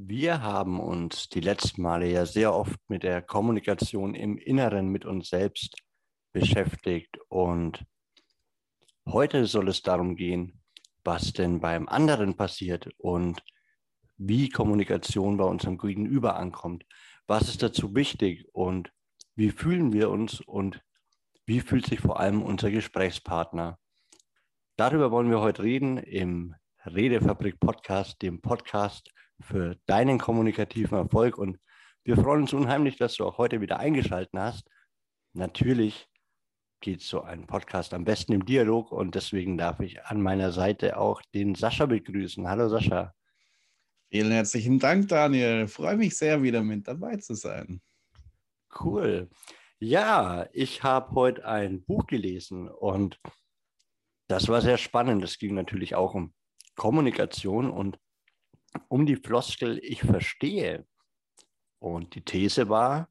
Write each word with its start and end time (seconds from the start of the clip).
Wir 0.00 0.42
haben 0.42 0.78
uns 0.78 1.28
die 1.28 1.40
letzten 1.40 1.82
Male 1.82 2.08
ja 2.08 2.24
sehr 2.24 2.54
oft 2.54 2.78
mit 2.88 3.02
der 3.02 3.20
Kommunikation 3.20 4.14
im 4.14 4.38
Inneren 4.38 4.90
mit 4.90 5.04
uns 5.04 5.28
selbst 5.28 5.74
beschäftigt 6.30 7.18
und 7.28 7.84
heute 9.08 9.46
soll 9.46 9.66
es 9.66 9.82
darum 9.82 10.14
gehen, 10.14 10.62
was 11.02 11.32
denn 11.32 11.58
beim 11.58 11.88
anderen 11.88 12.36
passiert 12.36 12.88
und 12.98 13.42
wie 14.18 14.50
Kommunikation 14.50 15.36
bei 15.36 15.42
unserem 15.42 15.78
Gegenüber 15.78 16.36
ankommt. 16.36 16.84
Was 17.26 17.48
ist 17.48 17.64
dazu 17.64 17.96
wichtig 17.96 18.46
und 18.52 18.92
wie 19.34 19.50
fühlen 19.50 19.92
wir 19.92 20.10
uns 20.10 20.40
und 20.40 20.80
wie 21.44 21.58
fühlt 21.58 21.86
sich 21.86 21.98
vor 21.98 22.20
allem 22.20 22.44
unser 22.44 22.70
Gesprächspartner? 22.70 23.80
Darüber 24.76 25.10
wollen 25.10 25.30
wir 25.30 25.40
heute 25.40 25.64
reden 25.64 25.98
im 25.98 26.54
Redefabrik 26.86 27.58
Podcast, 27.58 28.22
dem 28.22 28.40
Podcast 28.40 29.10
für 29.40 29.76
deinen 29.86 30.18
kommunikativen 30.18 30.98
Erfolg. 30.98 31.38
Und 31.38 31.58
wir 32.04 32.16
freuen 32.16 32.42
uns 32.42 32.52
unheimlich, 32.52 32.96
dass 32.96 33.16
du 33.16 33.26
auch 33.26 33.38
heute 33.38 33.60
wieder 33.60 33.78
eingeschaltet 33.78 34.32
hast. 34.34 34.68
Natürlich 35.32 36.08
geht 36.80 37.02
so 37.02 37.22
ein 37.22 37.46
Podcast 37.46 37.92
am 37.92 38.04
besten 38.04 38.32
im 38.32 38.44
Dialog 38.44 38.92
und 38.92 39.14
deswegen 39.14 39.58
darf 39.58 39.80
ich 39.80 40.04
an 40.04 40.22
meiner 40.22 40.52
Seite 40.52 40.96
auch 40.96 41.22
den 41.34 41.54
Sascha 41.54 41.86
begrüßen. 41.86 42.48
Hallo 42.48 42.68
Sascha. 42.68 43.14
Vielen 44.10 44.30
herzlichen 44.30 44.78
Dank, 44.78 45.08
Daniel. 45.08 45.64
Ich 45.64 45.72
freue 45.72 45.96
mich 45.96 46.16
sehr, 46.16 46.42
wieder 46.42 46.62
mit 46.62 46.86
dabei 46.88 47.16
zu 47.16 47.34
sein. 47.34 47.82
Cool. 48.80 49.28
Ja, 49.80 50.46
ich 50.52 50.82
habe 50.82 51.14
heute 51.14 51.46
ein 51.46 51.84
Buch 51.84 52.06
gelesen 52.06 52.68
und 52.68 53.20
das 54.28 54.48
war 54.48 54.60
sehr 54.60 54.78
spannend. 54.78 55.22
Es 55.24 55.38
ging 55.38 55.54
natürlich 55.54 55.94
auch 55.94 56.14
um 56.14 56.32
Kommunikation 56.74 57.70
und 57.70 57.98
um 58.88 59.06
die 59.06 59.16
Floskel 59.16 59.78
ich 59.82 60.02
verstehe. 60.02 60.86
Und 61.78 62.14
die 62.14 62.24
These 62.24 62.68
war, 62.68 63.08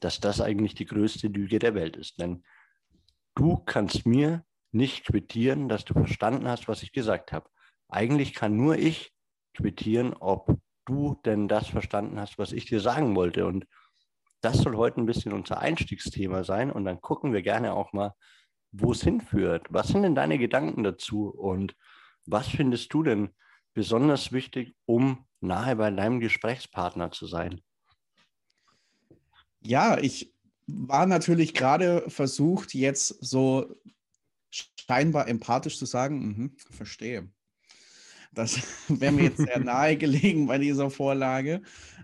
dass 0.00 0.20
das 0.20 0.40
eigentlich 0.40 0.74
die 0.74 0.86
größte 0.86 1.28
Lüge 1.28 1.58
der 1.58 1.74
Welt 1.74 1.96
ist. 1.96 2.20
Denn 2.20 2.44
du 3.34 3.56
kannst 3.56 4.06
mir 4.06 4.44
nicht 4.72 5.04
quittieren, 5.04 5.68
dass 5.68 5.84
du 5.84 5.94
verstanden 5.94 6.48
hast, 6.48 6.68
was 6.68 6.82
ich 6.82 6.92
gesagt 6.92 7.32
habe. 7.32 7.48
Eigentlich 7.88 8.34
kann 8.34 8.56
nur 8.56 8.76
ich 8.76 9.12
quittieren, 9.54 10.14
ob 10.14 10.58
du 10.86 11.20
denn 11.24 11.48
das 11.48 11.68
verstanden 11.68 12.18
hast, 12.18 12.38
was 12.38 12.52
ich 12.52 12.66
dir 12.66 12.80
sagen 12.80 13.14
wollte. 13.14 13.46
Und 13.46 13.66
das 14.40 14.58
soll 14.58 14.76
heute 14.76 15.00
ein 15.00 15.06
bisschen 15.06 15.32
unser 15.32 15.60
Einstiegsthema 15.60 16.44
sein. 16.44 16.70
Und 16.70 16.84
dann 16.84 17.00
gucken 17.00 17.32
wir 17.32 17.42
gerne 17.42 17.74
auch 17.74 17.92
mal, 17.92 18.14
wo 18.72 18.92
es 18.92 19.02
hinführt. 19.02 19.66
Was 19.70 19.88
sind 19.88 20.02
denn 20.02 20.14
deine 20.14 20.38
Gedanken 20.38 20.82
dazu? 20.82 21.28
Und 21.28 21.76
was 22.26 22.48
findest 22.48 22.92
du 22.94 23.02
denn 23.02 23.34
besonders 23.74 24.32
wichtig, 24.32 24.74
um 24.86 25.26
nahe 25.40 25.76
bei 25.76 25.90
deinem 25.90 26.20
Gesprächspartner 26.20 27.10
zu 27.10 27.26
sein? 27.26 27.60
Ja, 29.60 29.98
ich 29.98 30.34
war 30.66 31.06
natürlich 31.06 31.54
gerade 31.54 32.08
versucht, 32.08 32.74
jetzt 32.74 33.08
so 33.20 33.74
scheinbar 34.50 35.28
empathisch 35.28 35.78
zu 35.78 35.86
sagen, 35.86 36.20
mhm, 36.20 36.56
verstehe. 36.70 37.28
Das 38.32 38.60
wäre 38.88 39.12
mir 39.12 39.24
jetzt 39.24 39.38
sehr 39.38 39.58
nahe 39.64 39.96
gelegen 39.96 40.46
bei 40.46 40.58
dieser 40.58 40.90
Vorlage. 40.90 41.62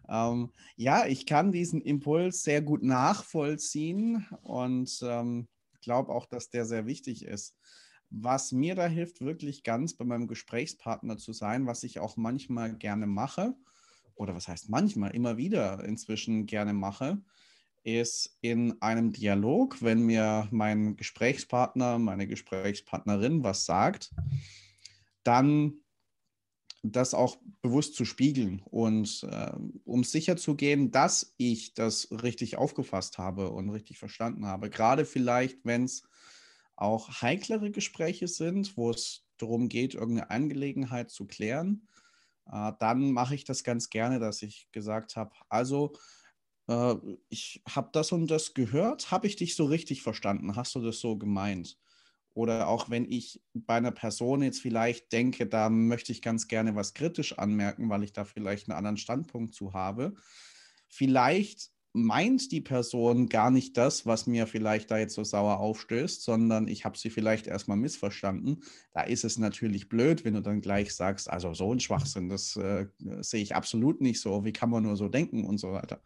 Ähm, 0.09 0.53
ja, 0.77 1.07
ich 1.07 1.27
kann 1.27 1.53
diesen 1.53 1.81
Impuls 1.81 2.43
sehr 2.43 2.63
gut 2.63 2.83
nachvollziehen 2.83 4.27
und 4.43 4.99
ähm, 5.03 5.49
glaube 5.81 6.13
auch, 6.13 6.27
dass 6.27 6.51
der 6.51 6.67
sehr 6.67 6.87
wichtig 6.87 7.25
ist. 7.25 7.55
Was 8.11 8.53
mir 8.53 8.75
da 8.75 8.87
hilft, 8.87 9.21
wirklich 9.21 9.63
ganz 9.63 9.95
bei 9.95 10.05
meinem 10.05 10.29
Gesprächspartner 10.29 11.19
zu 11.19 11.33
sein, 11.33 11.67
was 11.67 11.83
ich 11.83 11.99
auch 11.99 12.17
manchmal 12.17 12.75
gerne 12.77 13.07
mache, 13.07 13.55
oder 14.15 14.35
was 14.35 14.49
heißt 14.49 14.71
manchmal, 14.71 15.15
immer 15.15 15.37
wieder 15.37 15.85
inzwischen 15.85 16.47
gerne 16.47 16.73
mache, 16.73 17.21
ist 17.85 18.37
in 18.41 18.81
einem 18.83 19.13
Dialog, 19.13 19.81
wenn 19.83 20.03
mir 20.03 20.49
mein 20.51 20.97
Gesprächspartner, 20.97 21.99
meine 21.99 22.27
Gesprächspartnerin 22.27 23.45
was 23.45 23.65
sagt, 23.65 24.11
dann 25.23 25.75
das 26.83 27.15
auch 27.15 27.37
bewusst 27.63 27.95
zu 27.95 28.05
spiegeln 28.05 28.63
und 28.65 29.27
äh, 29.31 29.53
um 29.85 30.05
sicher 30.05 30.37
zu 30.37 30.55
gehen, 30.55 30.91
dass 30.91 31.35
ich 31.37 31.75
das 31.75 32.09
richtig 32.11 32.57
aufgefasst 32.57 33.19
habe 33.19 33.51
und 33.51 33.71
richtig 33.71 33.99
verstanden 33.99 34.47
habe. 34.47 34.71
Gerade 34.71 35.05
vielleicht, 35.05 35.65
wenn 35.65 35.85
es 35.85 36.03
auch 36.77 37.23
heiklere 37.23 37.71
Gespräche 37.71 38.29
sind, 38.29 38.77
wo 38.77 38.91
es 38.91 39.27
darum 39.39 39.69
geht, 39.69 39.95
irgendeine 39.95 40.31
Angelegenheit 40.31 41.11
zu 41.11 41.27
klären, 41.27 41.89
äh, 42.51 42.73
dann 42.79 43.13
mache 43.13 43.35
ich 43.35 43.45
das 43.45 43.65
ganz 43.65 43.91
gerne, 43.91 44.19
dass 44.19 44.43
ich 44.43 44.69
gesagt 44.73 45.17
habe, 45.17 45.33
also 45.49 45.95
äh, 46.69 46.95
ich 47.29 47.63
habe 47.69 47.91
das 47.93 48.13
und 48.13 48.31
das 48.31 48.55
gehört, 48.55 49.11
habe 49.11 49.27
ich 49.27 49.37
dich 49.37 49.57
so 49.57 49.65
richtig 49.65 50.03
verstanden? 50.03 50.57
Hast 50.57 50.75
du 50.75 50.81
das 50.81 51.01
so 51.01 51.17
gemeint? 51.17 51.79
Oder 52.35 52.69
auch 52.69 52.91
wenn 52.91 53.11
ich 53.11 53.43
bei 53.55 53.77
einer 53.77 53.93
Person 53.93 54.43
jetzt 54.43 54.61
vielleicht 54.61 55.11
denke, 55.13 55.47
da 55.47 55.71
möchte 55.71 56.13
ich 56.13 56.21
ganz 56.21 56.49
gerne 56.49 56.75
was 56.75 56.93
kritisch 56.93 57.39
anmerken, 57.39 57.89
weil 57.89 58.03
ich 58.03 58.13
da 58.13 58.25
vielleicht 58.25 58.69
einen 58.69 58.77
anderen 58.77 58.99
Standpunkt 58.99 59.55
zu 59.55 59.73
habe. 59.73 60.15
Vielleicht 60.87 61.71
meint 61.97 62.53
die 62.53 62.61
Person 62.61 63.29
gar 63.29 63.51
nicht 63.51 63.77
das, 63.77 64.07
was 64.07 64.27
mir 64.27 64.47
vielleicht 64.47 64.91
da 64.91 64.99
jetzt 64.99 65.15
so 65.15 65.25
sauer 65.25 65.59
aufstößt, 65.59 66.23
sondern 66.23 66.69
ich 66.69 66.85
habe 66.85 66.99
sie 66.99 67.11
vielleicht 67.11 67.47
erstmal 67.47 67.79
missverstanden. 67.79 68.63
Da 68.93 69.03
ist 69.03 69.25
es 69.25 69.39
natürlich 69.39 69.89
blöd, 69.89 70.25
wenn 70.25 70.35
du 70.35 70.43
dann 70.43 70.61
gleich 70.61 70.95
sagst, 70.95 71.31
also 71.31 71.55
so 71.55 71.73
ein 71.73 71.81
Schwachsinn, 71.81 72.29
das 72.29 72.57
äh, 72.57 72.87
sehe 73.21 73.43
ich 73.43 73.57
absolut 73.57 74.01
nicht 74.01 74.21
so, 74.21 74.45
wie 74.45 74.53
kann 74.53 74.71
man 74.71 74.83
nur 74.83 74.97
so 74.97 75.09
denken 75.09 75.45
und 75.45 75.59
so 75.59 75.73
weiter. 75.73 76.03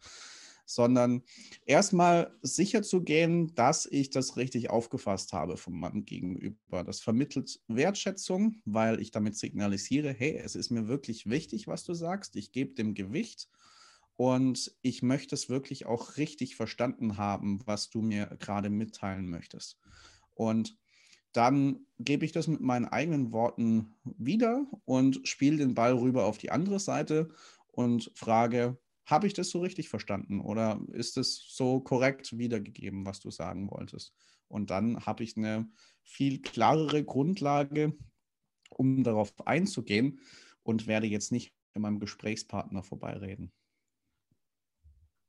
Sondern 0.65 1.23
erstmal 1.65 2.33
sicher 2.41 2.81
zu 2.81 3.03
gehen, 3.03 3.53
dass 3.55 3.85
ich 3.85 4.09
das 4.09 4.37
richtig 4.37 4.69
aufgefasst 4.69 5.33
habe 5.33 5.57
von 5.57 5.73
meinem 5.73 6.05
Gegenüber. 6.05 6.85
Das 6.85 7.01
vermittelt 7.01 7.59
Wertschätzung, 7.67 8.61
weil 8.63 9.01
ich 9.01 9.11
damit 9.11 9.35
signalisiere, 9.35 10.13
hey, 10.13 10.39
es 10.41 10.55
ist 10.55 10.69
mir 10.69 10.87
wirklich 10.87 11.29
wichtig, 11.29 11.67
was 11.67 11.83
du 11.83 11.93
sagst. 11.93 12.37
Ich 12.37 12.53
gebe 12.53 12.75
dem 12.75 12.93
Gewicht 12.93 13.49
und 14.21 14.71
ich 14.83 15.01
möchte 15.01 15.33
es 15.33 15.49
wirklich 15.49 15.87
auch 15.87 16.17
richtig 16.17 16.55
verstanden 16.55 17.17
haben, 17.17 17.59
was 17.65 17.89
du 17.89 18.03
mir 18.03 18.27
gerade 18.39 18.69
mitteilen 18.69 19.27
möchtest. 19.27 19.79
Und 20.35 20.77
dann 21.31 21.87
gebe 21.97 22.23
ich 22.23 22.31
das 22.31 22.45
mit 22.45 22.61
meinen 22.61 22.85
eigenen 22.85 23.31
Worten 23.31 23.95
wieder 24.03 24.67
und 24.85 25.27
spiele 25.27 25.57
den 25.57 25.73
Ball 25.73 25.93
rüber 25.93 26.25
auf 26.25 26.37
die 26.37 26.51
andere 26.51 26.79
Seite 26.79 27.29
und 27.65 28.11
frage, 28.13 28.77
habe 29.07 29.25
ich 29.25 29.33
das 29.33 29.49
so 29.49 29.59
richtig 29.59 29.89
verstanden 29.89 30.39
oder 30.39 30.79
ist 30.91 31.17
es 31.17 31.43
so 31.55 31.79
korrekt 31.79 32.37
wiedergegeben, 32.37 33.07
was 33.07 33.21
du 33.21 33.31
sagen 33.31 33.71
wolltest? 33.71 34.13
Und 34.47 34.69
dann 34.69 35.03
habe 35.03 35.23
ich 35.23 35.35
eine 35.35 35.67
viel 36.03 36.43
klarere 36.43 37.03
Grundlage, 37.03 37.97
um 38.69 39.03
darauf 39.03 39.33
einzugehen 39.47 40.19
und 40.61 40.85
werde 40.85 41.07
jetzt 41.07 41.31
nicht 41.31 41.55
mit 41.73 41.81
meinem 41.81 41.99
Gesprächspartner 41.99 42.83
vorbeireden. 42.83 43.51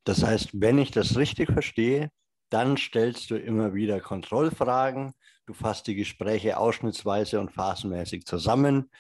Das 0.05 0.23
heißt, 0.23 0.51
wenn 0.55 0.79
ich 0.79 0.91
das 0.91 1.17
richtig 1.17 1.53
verstehe, 1.53 2.11
dann 2.51 2.77
stellst 2.77 3.31
du 3.31 3.37
immer 3.37 3.75
wieder 3.75 4.01
Kontrollfragen, 4.01 5.15
du 5.47 5.55
fasst 5.55 5.87
die 5.87 5.95
Gespräche 5.95 6.59
ausschnittsweise 6.59 7.41
und 7.41 7.53
phasenmäßig 7.53 8.27
zusammen 8.27 8.91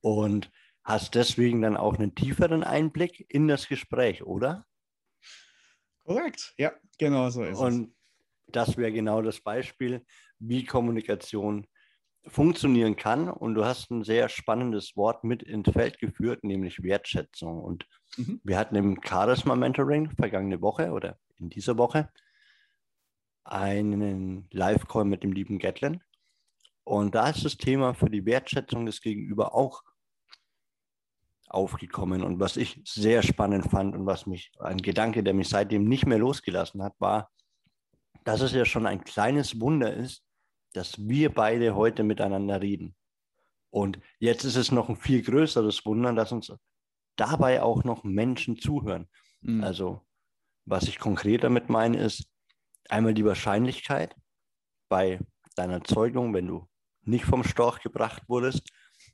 und 0.00 0.50
hast 0.84 1.14
deswegen 1.14 1.62
dann 1.62 1.76
auch 1.76 1.98
einen 1.98 2.14
tieferen 2.14 2.62
Einblick 2.62 3.26
in 3.28 3.48
das 3.48 3.68
Gespräch, 3.68 4.22
oder? 4.22 4.64
Korrekt, 6.04 6.54
ja, 6.56 6.72
genau 6.98 7.30
so 7.30 7.42
ist 7.42 7.58
und 7.58 7.68
es. 7.68 7.78
Und 7.78 7.94
das 8.48 8.76
wäre 8.76 8.92
genau 8.92 9.22
das 9.22 9.40
Beispiel, 9.40 10.04
wie 10.38 10.64
Kommunikation 10.64 11.66
funktionieren 12.26 12.96
kann. 12.96 13.28
Und 13.28 13.54
du 13.54 13.64
hast 13.64 13.90
ein 13.90 14.04
sehr 14.04 14.28
spannendes 14.28 14.96
Wort 14.96 15.24
mit 15.24 15.42
ins 15.42 15.70
Feld 15.70 15.98
geführt, 15.98 16.44
nämlich 16.44 16.82
Wertschätzung. 16.82 17.60
Und 17.60 17.86
mhm. 18.16 18.40
wir 18.44 18.58
hatten 18.58 18.76
im 18.76 19.00
Charisma 19.02 19.56
Mentoring 19.56 20.10
vergangene 20.10 20.60
Woche 20.60 20.90
oder 20.90 21.18
in 21.38 21.48
dieser 21.48 21.78
Woche 21.78 22.10
einen 23.44 24.48
Live-Call 24.52 25.04
mit 25.04 25.22
dem 25.22 25.32
lieben 25.32 25.58
Gatlin. 25.58 26.02
Und 26.84 27.14
da 27.14 27.30
ist 27.30 27.44
das 27.44 27.56
Thema 27.56 27.94
für 27.94 28.10
die 28.10 28.26
Wertschätzung 28.26 28.86
des 28.86 29.00
Gegenüber 29.00 29.54
auch 29.54 29.82
aufgekommen. 31.48 32.22
Und 32.22 32.40
was 32.40 32.56
ich 32.56 32.80
sehr 32.84 33.22
spannend 33.22 33.70
fand 33.70 33.94
und 33.94 34.06
was 34.06 34.26
mich, 34.26 34.52
ein 34.60 34.78
Gedanke, 34.78 35.22
der 35.22 35.34
mich 35.34 35.48
seitdem 35.48 35.84
nicht 35.84 36.06
mehr 36.06 36.18
losgelassen 36.18 36.82
hat, 36.82 36.94
war, 36.98 37.30
dass 38.24 38.40
es 38.40 38.52
ja 38.52 38.64
schon 38.64 38.86
ein 38.86 39.04
kleines 39.04 39.60
Wunder 39.60 39.92
ist, 39.92 40.22
dass 40.72 40.98
wir 41.08 41.32
beide 41.32 41.74
heute 41.74 42.02
miteinander 42.02 42.60
reden. 42.60 42.94
Und 43.70 43.98
jetzt 44.18 44.44
ist 44.44 44.56
es 44.56 44.72
noch 44.72 44.88
ein 44.88 44.96
viel 44.96 45.22
größeres 45.22 45.84
Wunder, 45.86 46.12
dass 46.12 46.32
uns 46.32 46.52
dabei 47.16 47.62
auch 47.62 47.84
noch 47.84 48.04
Menschen 48.04 48.56
zuhören. 48.56 49.08
Mhm. 49.40 49.62
Also, 49.62 50.06
was 50.64 50.84
ich 50.84 50.98
konkret 50.98 51.44
damit 51.44 51.68
meine, 51.68 51.98
ist 51.98 52.28
einmal 52.88 53.14
die 53.14 53.24
Wahrscheinlichkeit 53.24 54.14
bei 54.88 55.20
deiner 55.54 55.84
Zeugung, 55.84 56.34
wenn 56.34 56.46
du 56.46 56.68
nicht 57.02 57.24
vom 57.24 57.44
Storch 57.44 57.80
gebracht 57.80 58.22
wurdest, 58.28 58.68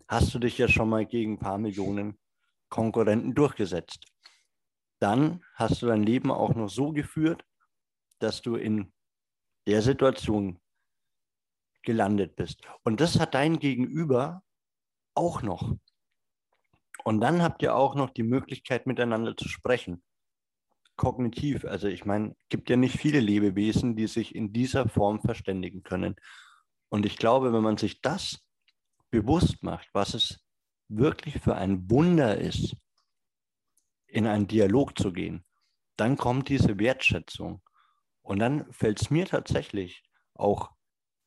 hast 0.08 0.34
du 0.34 0.38
dich 0.38 0.58
ja 0.58 0.68
schon 0.68 0.88
mal 0.88 1.06
gegen 1.06 1.34
ein 1.34 1.38
paar 1.38 1.58
Millionen 1.58 2.18
Konkurrenten 2.68 3.34
durchgesetzt. 3.34 4.06
dann 4.98 5.44
hast 5.54 5.82
du 5.82 5.86
dein 5.86 6.02
Leben 6.02 6.30
auch 6.30 6.54
noch 6.54 6.68
so 6.68 6.90
geführt, 6.92 7.44
dass 8.18 8.40
du 8.40 8.56
in 8.56 8.92
der 9.66 9.82
Situation 9.82 10.58
gelandet 11.86 12.36
bist. 12.36 12.60
Und 12.84 13.00
das 13.00 13.18
hat 13.18 13.34
dein 13.34 13.58
Gegenüber 13.58 14.42
auch 15.14 15.40
noch. 15.40 15.74
Und 17.04 17.20
dann 17.20 17.42
habt 17.42 17.62
ihr 17.62 17.74
auch 17.74 17.94
noch 17.94 18.10
die 18.10 18.24
Möglichkeit, 18.24 18.86
miteinander 18.86 19.36
zu 19.36 19.48
sprechen. 19.48 20.02
Kognitiv. 20.96 21.64
Also 21.64 21.88
ich 21.88 22.04
meine, 22.04 22.30
es 22.30 22.48
gibt 22.50 22.68
ja 22.68 22.76
nicht 22.76 22.98
viele 22.98 23.20
Lebewesen, 23.20 23.96
die 23.96 24.06
sich 24.06 24.34
in 24.34 24.52
dieser 24.52 24.88
Form 24.88 25.20
verständigen 25.20 25.82
können. 25.82 26.16
Und 26.88 27.06
ich 27.06 27.16
glaube, 27.16 27.52
wenn 27.52 27.62
man 27.62 27.76
sich 27.76 28.02
das 28.02 28.44
bewusst 29.10 29.62
macht, 29.62 29.88
was 29.92 30.14
es 30.14 30.44
wirklich 30.88 31.40
für 31.40 31.54
ein 31.54 31.90
Wunder 31.90 32.38
ist, 32.38 32.76
in 34.06 34.26
einen 34.26 34.46
Dialog 34.46 34.98
zu 34.98 35.12
gehen, 35.12 35.44
dann 35.96 36.16
kommt 36.16 36.48
diese 36.48 36.78
Wertschätzung. 36.78 37.62
Und 38.22 38.38
dann 38.40 38.70
fällt 38.72 39.00
es 39.00 39.10
mir 39.10 39.26
tatsächlich 39.26 40.02
auch 40.34 40.75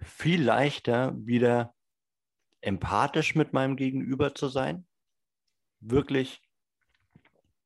viel 0.01 0.41
leichter, 0.43 1.13
wieder 1.17 1.73
empathisch 2.61 3.35
mit 3.35 3.53
meinem 3.53 3.75
Gegenüber 3.75 4.35
zu 4.35 4.47
sein, 4.49 4.85
wirklich 5.79 6.41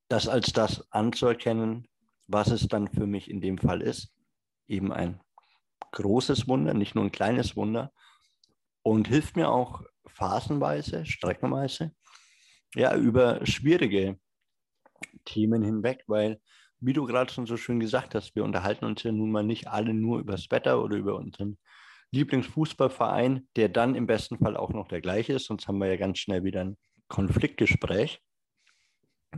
das 0.08 0.28
als 0.28 0.54
das 0.54 0.92
anzuerkennen, 0.92 1.88
was 2.28 2.50
es 2.50 2.68
dann 2.68 2.88
für 2.88 3.08
mich 3.08 3.30
in 3.30 3.42
dem 3.42 3.58
Fall 3.58 3.82
ist. 3.82 4.14
Eben 4.68 4.92
ein 4.92 5.20
großes 5.92 6.48
Wunder, 6.48 6.74
nicht 6.74 6.96
nur 6.96 7.04
ein 7.04 7.12
kleines 7.12 7.56
Wunder. 7.56 7.92
Und 8.82 9.08
hilft 9.08 9.36
mir 9.36 9.50
auch 9.50 9.84
phasenweise, 10.06 11.06
streckenweise, 11.06 11.96
ja, 12.76 12.96
über 12.96 13.46
schwierige 13.46 14.20
Themen 15.26 15.64
hinweg, 15.64 16.04
weil, 16.08 16.42
wie 16.80 16.94
du 16.94 17.06
gerade 17.06 17.32
schon 17.32 17.46
so 17.46 17.56
schön 17.56 17.80
gesagt 17.80 18.14
hast, 18.14 18.36
wir 18.36 18.44
unterhalten 18.44 18.86
uns 18.86 19.04
ja 19.04 19.12
nun 19.12 19.32
mal 19.32 19.44
nicht 19.44 19.68
alle 19.68 19.94
nur 19.94 20.20
über 20.20 20.34
das 20.34 20.52
Wetter 20.52 20.84
oder 20.84 20.98
über 20.98 21.16
unseren 21.16 21.58
Lieblingsfußballverein, 22.14 23.48
der 23.56 23.70
dann 23.70 23.96
im 23.96 24.06
besten 24.06 24.38
Fall 24.38 24.56
auch 24.56 24.70
noch 24.70 24.88
der 24.88 25.02
gleiche 25.02 25.34
ist, 25.34 25.46
sonst 25.46 25.68
haben 25.68 25.80
wir 25.80 25.88
ja 25.88 25.98
ganz 25.98 26.20
schnell 26.20 26.44
wieder 26.44 26.64
ein 26.64 26.78
Konfliktgespräch. 27.08 28.22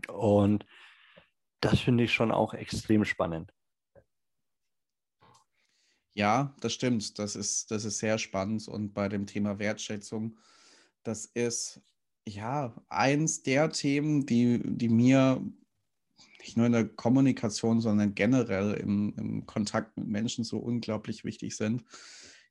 Und 0.10 0.66
das 1.62 1.80
finde 1.80 2.04
ich 2.04 2.14
schon 2.14 2.32
auch 2.32 2.54
extrem 2.54 3.06
spannend. 3.06 3.54
Ja, 6.14 6.54
das 6.60 6.74
stimmt. 6.74 7.18
Das 7.18 7.36
ist, 7.36 7.72
das 7.72 7.86
ist 7.86 7.98
sehr 7.98 8.18
spannend. 8.18 8.68
Und 8.68 8.94
bei 8.94 9.10
dem 9.10 9.26
Thema 9.26 9.58
Wertschätzung, 9.58 10.38
das 11.04 11.26
ist 11.26 11.82
ja 12.28 12.76
eins 12.90 13.44
der 13.44 13.70
Themen, 13.72 14.26
die, 14.26 14.62
die 14.64 14.90
mir 14.90 15.42
nicht 16.40 16.58
nur 16.58 16.66
in 16.66 16.74
der 16.74 16.88
Kommunikation, 16.88 17.80
sondern 17.82 18.16
generell 18.16 18.74
im, 18.76 19.14
im 19.18 19.46
Kontakt 19.46 19.98
mit 19.98 20.08
Menschen 20.08 20.44
so 20.44 20.58
unglaublich 20.60 21.24
wichtig 21.24 21.56
sind. 21.56 21.84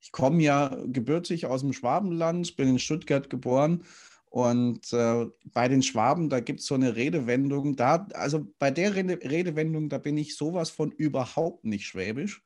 Ich 0.04 0.12
komme 0.12 0.42
ja 0.42 0.76
gebürtig 0.84 1.46
aus 1.46 1.62
dem 1.62 1.72
Schwabenland, 1.72 2.56
bin 2.56 2.68
in 2.68 2.78
Stuttgart 2.78 3.30
geboren 3.30 3.84
und 4.26 4.92
äh, 4.92 5.26
bei 5.46 5.66
den 5.66 5.82
Schwaben, 5.82 6.28
da 6.28 6.40
gibt 6.40 6.60
es 6.60 6.66
so 6.66 6.74
eine 6.74 6.94
Redewendung, 6.94 7.74
da, 7.74 8.06
also 8.12 8.46
bei 8.58 8.70
der 8.70 8.94
Rede, 8.94 9.18
Redewendung, 9.22 9.88
da 9.88 9.96
bin 9.96 10.18
ich 10.18 10.36
sowas 10.36 10.68
von 10.68 10.92
überhaupt 10.92 11.64
nicht 11.64 11.86
schwäbisch 11.86 12.42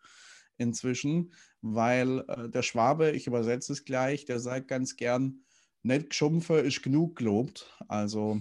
inzwischen, 0.57 1.33
weil 1.61 2.25
äh, 2.29 2.49
der 2.49 2.63
Schwabe, 2.63 3.11
ich 3.11 3.27
übersetze 3.27 3.73
es 3.73 3.85
gleich, 3.85 4.25
der 4.25 4.39
sagt 4.39 4.69
ganz 4.69 4.95
gern, 4.95 5.41
nicht 5.83 6.11
geschumpfe 6.11 6.61
ist 6.61 6.83
genug 6.85 7.17
gelobt. 7.17 7.75
Also 7.89 8.41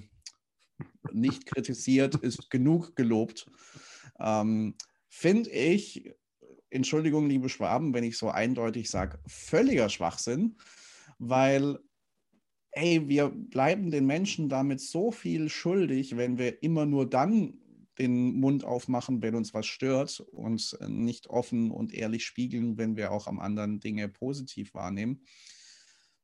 nicht 1.11 1.47
kritisiert 1.47 2.13
ist 2.15 2.51
genug 2.51 2.95
gelobt. 2.95 3.49
Ähm, 4.19 4.75
Finde 5.09 5.49
ich 5.49 6.13
Entschuldigung, 6.69 7.27
liebe 7.27 7.49
Schwaben, 7.49 7.93
wenn 7.93 8.03
ich 8.03 8.17
so 8.17 8.29
eindeutig 8.29 8.89
sage, 8.89 9.19
völliger 9.25 9.89
Schwachsinn, 9.89 10.57
weil, 11.17 11.79
hey, 12.71 13.07
wir 13.07 13.29
bleiben 13.29 13.91
den 13.91 14.05
Menschen 14.05 14.49
damit 14.49 14.81
so 14.81 15.11
viel 15.11 15.49
schuldig, 15.49 16.17
wenn 16.17 16.37
wir 16.37 16.61
immer 16.63 16.85
nur 16.85 17.09
dann 17.09 17.59
den 17.97 18.39
Mund 18.39 18.63
aufmachen, 18.63 19.21
wenn 19.21 19.35
uns 19.35 19.53
was 19.53 19.65
stört 19.65 20.19
und 20.31 20.77
nicht 20.87 21.27
offen 21.27 21.71
und 21.71 21.93
ehrlich 21.93 22.25
spiegeln, 22.25 22.77
wenn 22.77 22.95
wir 22.95 23.11
auch 23.11 23.27
am 23.27 23.39
anderen 23.39 23.79
Dinge 23.79 24.07
positiv 24.07 24.73
wahrnehmen. 24.73 25.23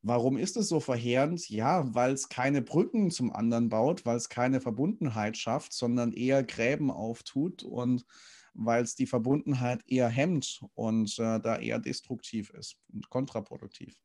Warum 0.05 0.37
ist 0.37 0.57
es 0.57 0.67
so 0.67 0.81
verheerend? 0.81 1.49
Ja, 1.49 1.95
weil 1.95 2.11
es 2.11 2.27
keine 2.27 2.61
Brücken 2.61 3.09
zum 3.09 3.31
anderen 3.31 3.69
baut, 3.69 4.05
weil 4.05 4.17
es 4.17 4.27
keine 4.27 4.59
Verbundenheit 4.59 5.37
schafft, 5.37 5.71
sondern 5.71 6.11
eher 6.11 6.43
Gräben 6.43 6.91
auftut 6.91 7.63
und 7.63 8.05
weil 8.53 8.83
es 8.83 8.95
die 8.95 9.07
Verbundenheit 9.07 9.83
eher 9.87 10.09
hemmt 10.09 10.63
und 10.75 11.17
äh, 11.19 11.39
da 11.39 11.57
eher 11.57 11.79
destruktiv 11.79 12.49
ist 12.51 12.77
und 12.91 13.09
kontraproduktiv. 13.09 13.99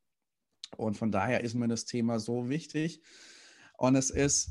Und 0.77 0.97
von 0.97 1.11
daher 1.11 1.43
ist 1.43 1.55
mir 1.55 1.69
das 1.69 1.85
Thema 1.85 2.19
so 2.19 2.49
wichtig. 2.49 3.01
Und 3.77 3.95
es 3.95 4.11
ist, 4.11 4.51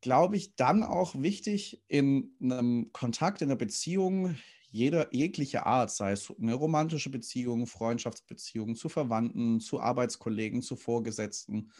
glaube 0.00 0.36
ich, 0.36 0.54
dann 0.56 0.82
auch 0.82 1.20
wichtig 1.20 1.82
in 1.88 2.32
einem 2.40 2.92
Kontakt, 2.92 3.42
in 3.42 3.48
einer 3.48 3.56
Beziehung 3.56 4.36
jeder 4.70 5.12
jeglicher 5.14 5.66
Art, 5.66 5.90
sei 5.90 6.12
es 6.12 6.32
eine 6.38 6.54
romantische 6.54 7.10
Beziehung, 7.10 7.66
Freundschaftsbeziehung 7.66 8.76
zu 8.76 8.90
Verwandten, 8.90 9.60
zu 9.60 9.80
Arbeitskollegen, 9.80 10.60
zu 10.60 10.76
Vorgesetzten, 10.76 11.72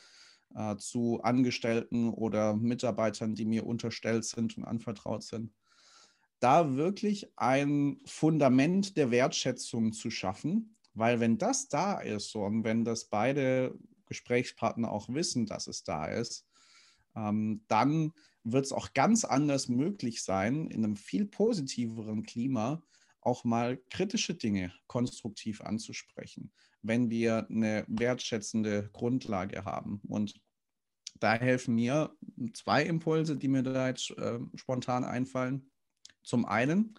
äh, 0.54 0.76
zu 0.76 1.20
Angestellten 1.22 2.08
oder 2.08 2.54
Mitarbeitern, 2.54 3.34
die 3.34 3.44
mir 3.44 3.66
unterstellt 3.66 4.24
sind 4.24 4.56
und 4.56 4.64
anvertraut 4.64 5.22
sind 5.22 5.52
da 6.40 6.76
wirklich 6.76 7.32
ein 7.36 8.00
Fundament 8.04 8.96
der 8.96 9.10
Wertschätzung 9.10 9.92
zu 9.92 10.10
schaffen, 10.10 10.76
weil 10.94 11.20
wenn 11.20 11.38
das 11.38 11.68
da 11.68 12.00
ist 12.00 12.34
und 12.34 12.64
wenn 12.64 12.84
das 12.84 13.06
beide 13.06 13.76
Gesprächspartner 14.06 14.90
auch 14.90 15.08
wissen, 15.08 15.46
dass 15.46 15.66
es 15.66 15.84
da 15.84 16.06
ist, 16.06 16.46
ähm, 17.14 17.64
dann 17.68 18.12
wird 18.44 18.64
es 18.64 18.72
auch 18.72 18.94
ganz 18.94 19.24
anders 19.24 19.68
möglich 19.68 20.22
sein, 20.22 20.68
in 20.68 20.84
einem 20.84 20.96
viel 20.96 21.26
positiveren 21.26 22.22
Klima 22.22 22.82
auch 23.20 23.44
mal 23.44 23.78
kritische 23.90 24.34
Dinge 24.34 24.72
konstruktiv 24.86 25.60
anzusprechen, 25.60 26.52
wenn 26.82 27.10
wir 27.10 27.46
eine 27.50 27.84
wertschätzende 27.88 28.90
Grundlage 28.92 29.64
haben. 29.64 30.00
Und 30.08 30.40
da 31.20 31.34
helfen 31.34 31.74
mir 31.74 32.16
zwei 32.54 32.84
Impulse, 32.84 33.36
die 33.36 33.48
mir 33.48 33.62
da 33.62 33.88
jetzt 33.88 34.10
äh, 34.16 34.38
spontan 34.54 35.04
einfallen. 35.04 35.70
Zum 36.28 36.44
einen, 36.44 36.94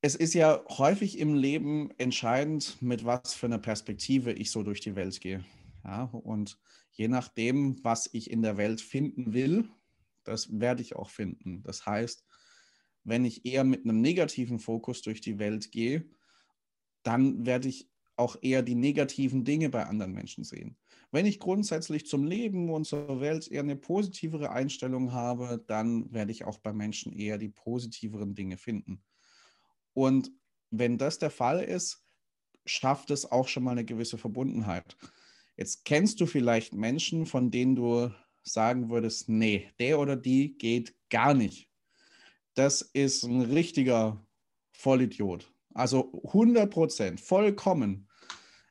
es 0.00 0.16
ist 0.16 0.34
ja 0.34 0.64
häufig 0.68 1.20
im 1.20 1.36
Leben 1.36 1.92
entscheidend, 1.96 2.82
mit 2.82 3.04
was 3.04 3.34
für 3.34 3.46
einer 3.46 3.60
Perspektive 3.60 4.32
ich 4.32 4.50
so 4.50 4.64
durch 4.64 4.80
die 4.80 4.96
Welt 4.96 5.20
gehe. 5.20 5.44
Ja, 5.84 6.06
und 6.06 6.58
je 6.90 7.06
nachdem, 7.06 7.78
was 7.84 8.10
ich 8.12 8.32
in 8.32 8.42
der 8.42 8.56
Welt 8.56 8.80
finden 8.80 9.32
will, 9.32 9.68
das 10.24 10.58
werde 10.58 10.82
ich 10.82 10.96
auch 10.96 11.08
finden. 11.08 11.62
Das 11.62 11.86
heißt, 11.86 12.26
wenn 13.04 13.24
ich 13.24 13.46
eher 13.46 13.62
mit 13.62 13.84
einem 13.84 14.00
negativen 14.00 14.58
Fokus 14.58 15.00
durch 15.00 15.20
die 15.20 15.38
Welt 15.38 15.70
gehe, 15.70 16.10
dann 17.04 17.46
werde 17.46 17.68
ich 17.68 17.91
auch 18.16 18.36
eher 18.42 18.62
die 18.62 18.74
negativen 18.74 19.44
Dinge 19.44 19.68
bei 19.70 19.86
anderen 19.86 20.12
Menschen 20.12 20.44
sehen. 20.44 20.76
Wenn 21.10 21.26
ich 21.26 21.40
grundsätzlich 21.40 22.06
zum 22.06 22.24
Leben 22.24 22.70
und 22.70 22.86
zur 22.86 23.20
Welt 23.20 23.48
eher 23.48 23.62
eine 23.62 23.76
positivere 23.76 24.50
Einstellung 24.50 25.12
habe, 25.12 25.62
dann 25.66 26.12
werde 26.12 26.32
ich 26.32 26.44
auch 26.44 26.58
bei 26.58 26.72
Menschen 26.72 27.12
eher 27.12 27.38
die 27.38 27.50
positiveren 27.50 28.34
Dinge 28.34 28.56
finden. 28.56 29.02
Und 29.92 30.30
wenn 30.70 30.98
das 30.98 31.18
der 31.18 31.30
Fall 31.30 31.62
ist, 31.62 32.04
schafft 32.64 33.10
es 33.10 33.30
auch 33.30 33.48
schon 33.48 33.64
mal 33.64 33.72
eine 33.72 33.84
gewisse 33.84 34.18
Verbundenheit. 34.18 34.96
Jetzt 35.56 35.84
kennst 35.84 36.20
du 36.20 36.26
vielleicht 36.26 36.72
Menschen, 36.72 37.26
von 37.26 37.50
denen 37.50 37.76
du 37.76 38.10
sagen 38.42 38.88
würdest, 38.88 39.28
nee, 39.28 39.70
der 39.78 39.98
oder 40.00 40.16
die 40.16 40.56
geht 40.56 40.94
gar 41.10 41.34
nicht. 41.34 41.68
Das 42.54 42.82
ist 42.82 43.24
ein 43.24 43.42
richtiger 43.42 44.26
Vollidiot. 44.72 45.51
Also 45.74 46.12
100 46.26 46.70
Prozent, 46.70 47.20
vollkommen. 47.20 48.08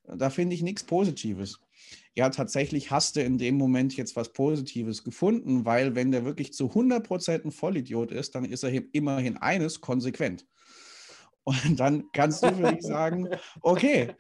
Da 0.07 0.29
finde 0.29 0.55
ich 0.55 0.61
nichts 0.61 0.83
Positives 0.83 1.59
ja, 2.15 2.29
tatsächlich 2.29 2.91
hast 2.91 3.15
du 3.15 3.23
in 3.23 3.37
dem 3.37 3.55
Moment 3.55 3.95
jetzt 3.95 4.15
was 4.15 4.33
Positives 4.33 5.03
gefunden, 5.03 5.65
weil 5.65 5.95
wenn 5.95 6.11
der 6.11 6.25
wirklich 6.25 6.53
zu 6.53 6.65
100% 6.65 7.45
ein 7.45 7.51
Vollidiot 7.51 8.11
ist, 8.11 8.35
dann 8.35 8.45
ist 8.45 8.63
er 8.63 8.71
immerhin 8.93 9.37
eines 9.37 9.79
konsequent. 9.79 10.45
Und 11.43 11.79
dann 11.79 12.03
kannst 12.13 12.43
du 12.43 12.53
für 12.53 12.71
dich 12.71 12.83
sagen, 12.83 13.27
okay, 13.61 14.13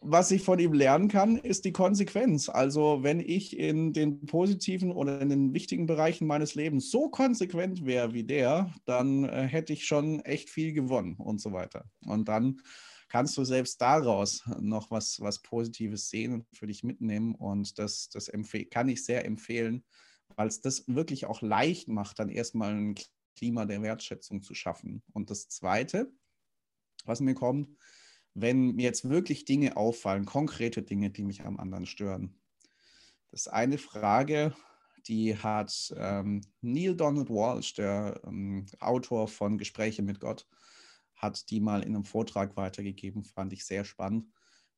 was 0.00 0.30
ich 0.30 0.42
von 0.42 0.58
ihm 0.58 0.72
lernen 0.72 1.08
kann, 1.08 1.36
ist 1.36 1.64
die 1.64 1.72
Konsequenz. 1.72 2.48
Also 2.48 3.02
wenn 3.02 3.20
ich 3.20 3.58
in 3.58 3.92
den 3.92 4.24
positiven 4.24 4.90
oder 4.90 5.20
in 5.20 5.28
den 5.28 5.52
wichtigen 5.52 5.86
Bereichen 5.86 6.26
meines 6.26 6.54
Lebens 6.54 6.90
so 6.90 7.10
konsequent 7.10 7.84
wäre 7.84 8.14
wie 8.14 8.24
der, 8.24 8.72
dann 8.86 9.24
äh, 9.24 9.46
hätte 9.46 9.74
ich 9.74 9.84
schon 9.84 10.20
echt 10.20 10.48
viel 10.48 10.72
gewonnen 10.72 11.16
und 11.16 11.40
so 11.40 11.52
weiter. 11.52 11.84
Und 12.06 12.28
dann 12.28 12.60
kannst 13.12 13.36
du 13.36 13.44
selbst 13.44 13.78
daraus 13.82 14.42
noch 14.58 14.90
was, 14.90 15.20
was 15.20 15.42
Positives 15.42 16.08
sehen 16.08 16.32
und 16.32 16.46
für 16.56 16.66
dich 16.66 16.82
mitnehmen. 16.82 17.34
Und 17.34 17.78
das, 17.78 18.08
das 18.08 18.30
kann 18.70 18.88
ich 18.88 19.04
sehr 19.04 19.26
empfehlen, 19.26 19.84
weil 20.36 20.48
es 20.48 20.62
das 20.62 20.84
wirklich 20.86 21.26
auch 21.26 21.42
leicht 21.42 21.88
macht, 21.88 22.18
dann 22.18 22.30
erstmal 22.30 22.72
ein 22.72 22.94
Klima 23.36 23.66
der 23.66 23.82
Wertschätzung 23.82 24.42
zu 24.42 24.54
schaffen. 24.54 25.02
Und 25.12 25.28
das 25.28 25.48
Zweite, 25.48 26.10
was 27.04 27.20
mir 27.20 27.34
kommt, 27.34 27.68
wenn 28.34 28.74
mir 28.74 28.84
jetzt 28.84 29.08
wirklich 29.08 29.44
Dinge 29.44 29.76
auffallen, 29.76 30.24
konkrete 30.24 30.82
Dinge, 30.82 31.10
die 31.10 31.24
mich 31.24 31.44
am 31.44 31.58
anderen 31.58 31.86
stören. 31.86 32.34
Das 33.30 33.42
ist 33.42 33.48
eine 33.48 33.78
Frage, 33.78 34.54
die 35.06 35.36
hat 35.36 35.92
ähm, 35.96 36.42
Neil 36.60 36.94
Donald 36.94 37.28
Walsh, 37.28 37.74
der 37.74 38.20
ähm, 38.24 38.66
Autor 38.80 39.28
von 39.28 39.58
Gespräche 39.58 40.02
mit 40.02 40.20
Gott, 40.20 40.46
hat 41.14 41.50
die 41.50 41.60
mal 41.60 41.82
in 41.82 41.94
einem 41.94 42.04
Vortrag 42.04 42.56
weitergegeben, 42.56 43.24
fand 43.24 43.52
ich 43.52 43.64
sehr 43.64 43.84
spannend. 43.84 44.26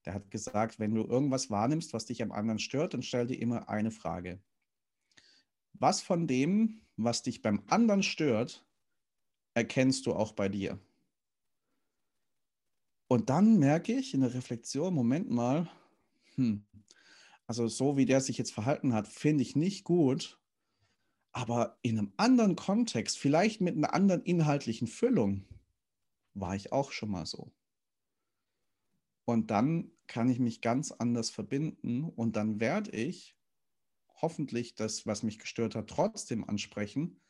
Der 0.05 0.15
hat 0.15 0.31
gesagt, 0.31 0.79
wenn 0.79 0.95
du 0.95 1.03
irgendwas 1.03 1.51
wahrnimmst, 1.51 1.93
was 1.93 2.05
dich 2.05 2.23
am 2.23 2.33
anderen 2.33 2.59
stört, 2.59 2.95
dann 2.95 3.03
stell 3.03 3.27
dir 3.27 3.41
immer 3.41 3.69
eine 3.69 3.91
Frage. 3.91 4.43
Was 5.73 6.03
von 6.03 6.27
dem, 6.27 6.83
was 6.97 7.23
dich 7.23 7.43
beim 7.43 7.63
anderen 7.69 8.03
stört, 8.03 8.67
erkennst 9.55 10.07
du 10.07 10.13
auch 10.13 10.33
bei 10.33 10.49
dir? 10.49 10.79
Und 13.09 13.31
dann 13.31 13.59
merke 13.59 13.93
ich 13.93 14.15
in 14.15 14.21
der 14.21 14.35
Reflexion, 14.35 14.95
Moment 14.95 15.31
mal, 15.31 15.71
hm, 16.37 16.67
also 17.47 17.69
so 17.69 17.97
wie 17.97 18.07
der 18.07 18.21
sich 18.21 18.39
jetzt 18.39 18.53
verhalten 18.53 18.95
hat, 18.95 19.07
finde 19.07 19.43
ich 19.43 19.57
nicht 19.57 19.85
gut. 19.85 20.41
Aber 21.33 21.79
in 21.83 21.99
einem 21.99 22.13
anderen 22.17 22.57
Kontext, 22.57 23.19
vielleicht 23.19 23.61
mit 23.61 23.77
einer 23.77 23.93
anderen 23.93 24.23
inhaltlichen 24.23 24.87
Füllung, 24.87 25.45
war 26.33 26.55
ich 26.55 26.73
auch 26.73 26.93
schon 26.93 27.11
mal 27.11 27.27
so. 27.27 27.53
Und 29.25 29.51
dann 29.51 29.91
kann 30.07 30.29
ich 30.29 30.39
mich 30.39 30.61
ganz 30.61 30.93
anders 30.93 31.31
verbinden 31.31 32.05
und 32.05 32.37
dann 32.37 32.61
werde 32.61 32.91
ich 32.91 33.37
hoffentlich 34.21 34.75
das, 34.75 35.07
was 35.07 35.23
mich 35.23 35.39
gestört 35.39 35.75
hat, 35.75 35.89
trotzdem 35.89 36.49
ansprechen, 36.49 37.21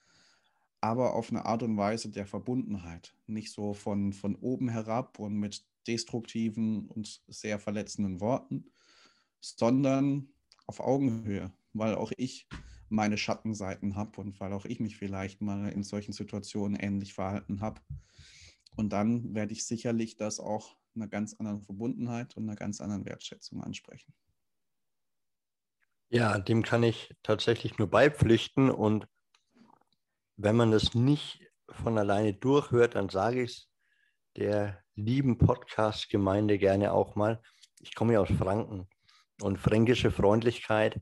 aber 0.84 1.14
auf 1.14 1.30
eine 1.30 1.46
Art 1.46 1.62
und 1.62 1.78
Weise 1.78 2.10
der 2.10 2.26
Verbundenheit. 2.26 3.14
Nicht 3.26 3.50
so 3.52 3.72
von, 3.72 4.12
von 4.12 4.36
oben 4.36 4.68
herab 4.68 5.18
und 5.18 5.34
mit 5.34 5.64
destruktiven 5.86 6.86
und 6.88 7.22
sehr 7.26 7.58
verletzenden 7.58 8.20
Worten, 8.20 8.70
sondern 9.40 10.28
auf 10.66 10.80
Augenhöhe, 10.80 11.50
weil 11.72 11.94
auch 11.94 12.12
ich 12.18 12.46
meine 12.90 13.16
Schattenseiten 13.16 13.96
habe 13.96 14.20
und 14.20 14.38
weil 14.40 14.52
auch 14.52 14.66
ich 14.66 14.78
mich 14.78 14.98
vielleicht 14.98 15.40
mal 15.40 15.70
in 15.70 15.84
solchen 15.84 16.12
Situationen 16.12 16.78
ähnlich 16.78 17.14
verhalten 17.14 17.62
habe. 17.62 17.80
Und 18.76 18.92
dann 18.92 19.34
werde 19.34 19.54
ich 19.54 19.64
sicherlich 19.64 20.18
das 20.18 20.38
auch 20.38 20.76
einer 20.94 21.08
ganz 21.08 21.32
anderen 21.32 21.62
Verbundenheit 21.62 22.36
und 22.36 22.42
einer 22.42 22.56
ganz 22.56 22.82
anderen 22.82 23.06
Wertschätzung 23.06 23.62
ansprechen. 23.62 24.12
Ja, 26.10 26.38
dem 26.38 26.62
kann 26.62 26.82
ich 26.82 27.14
tatsächlich 27.22 27.78
nur 27.78 27.88
beipflichten. 27.88 28.70
Und 28.70 29.08
wenn 30.36 30.56
man 30.56 30.70
das 30.70 30.94
nicht 30.94 31.40
von 31.68 31.98
alleine 31.98 32.34
durchhört, 32.34 32.94
dann 32.94 33.08
sage 33.08 33.42
ich 33.42 33.50
es 33.50 33.68
der 34.36 34.82
lieben 34.96 35.38
Podcast-Gemeinde 35.38 36.58
gerne 36.58 36.92
auch 36.92 37.14
mal. 37.14 37.40
Ich 37.80 37.94
komme 37.94 38.14
ja 38.14 38.20
aus 38.20 38.30
Franken. 38.30 38.88
Und 39.40 39.58
fränkische 39.58 40.10
Freundlichkeit 40.10 41.00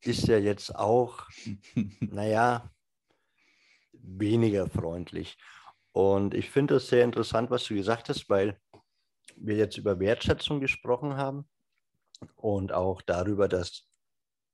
ist 0.00 0.26
ja 0.28 0.38
jetzt 0.38 0.74
auch, 0.74 1.28
naja, 2.00 2.70
weniger 3.92 4.68
freundlich. 4.68 5.36
Und 5.92 6.34
ich 6.34 6.50
finde 6.50 6.76
es 6.76 6.88
sehr 6.88 7.04
interessant, 7.04 7.50
was 7.50 7.64
du 7.64 7.74
gesagt 7.74 8.08
hast, 8.08 8.28
weil 8.28 8.60
wir 9.36 9.56
jetzt 9.56 9.76
über 9.76 9.98
Wertschätzung 9.98 10.60
gesprochen 10.60 11.16
haben 11.16 11.48
und 12.34 12.72
auch 12.72 13.02
darüber, 13.02 13.48
dass 13.48 13.88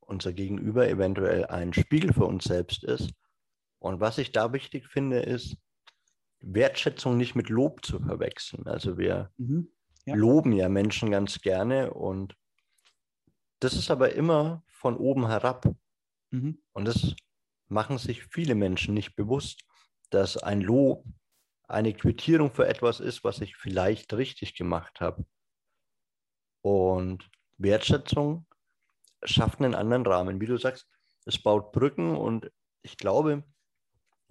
unser 0.00 0.32
Gegenüber 0.32 0.88
eventuell 0.88 1.46
ein 1.46 1.72
Spiegel 1.72 2.12
für 2.12 2.26
uns 2.26 2.44
selbst 2.44 2.84
ist. 2.84 3.12
Und 3.82 3.98
was 3.98 4.18
ich 4.18 4.30
da 4.30 4.52
wichtig 4.52 4.86
finde, 4.86 5.18
ist, 5.18 5.56
Wertschätzung 6.38 7.16
nicht 7.16 7.34
mit 7.34 7.48
Lob 7.48 7.84
zu 7.84 7.98
verwechseln. 7.98 8.68
Also 8.68 8.96
wir 8.96 9.32
mhm, 9.38 9.72
ja. 10.06 10.14
loben 10.14 10.52
ja 10.52 10.68
Menschen 10.68 11.10
ganz 11.10 11.40
gerne 11.40 11.92
und 11.92 12.36
das 13.58 13.74
ist 13.74 13.90
aber 13.90 14.12
immer 14.14 14.62
von 14.68 14.96
oben 14.96 15.26
herab. 15.26 15.66
Mhm. 16.30 16.62
Und 16.72 16.84
das 16.84 17.16
machen 17.66 17.98
sich 17.98 18.24
viele 18.26 18.54
Menschen 18.54 18.94
nicht 18.94 19.16
bewusst, 19.16 19.60
dass 20.10 20.36
ein 20.36 20.60
Lob 20.60 21.04
eine 21.66 21.92
Quittierung 21.92 22.52
für 22.52 22.68
etwas 22.68 23.00
ist, 23.00 23.24
was 23.24 23.40
ich 23.40 23.56
vielleicht 23.56 24.12
richtig 24.14 24.54
gemacht 24.54 25.00
habe. 25.00 25.26
Und 26.60 27.28
Wertschätzung 27.58 28.46
schafft 29.24 29.60
einen 29.60 29.74
anderen 29.74 30.06
Rahmen. 30.06 30.40
Wie 30.40 30.46
du 30.46 30.56
sagst, 30.56 30.86
es 31.24 31.42
baut 31.42 31.72
Brücken 31.72 32.16
und 32.16 32.52
ich 32.82 32.96
glaube, 32.96 33.42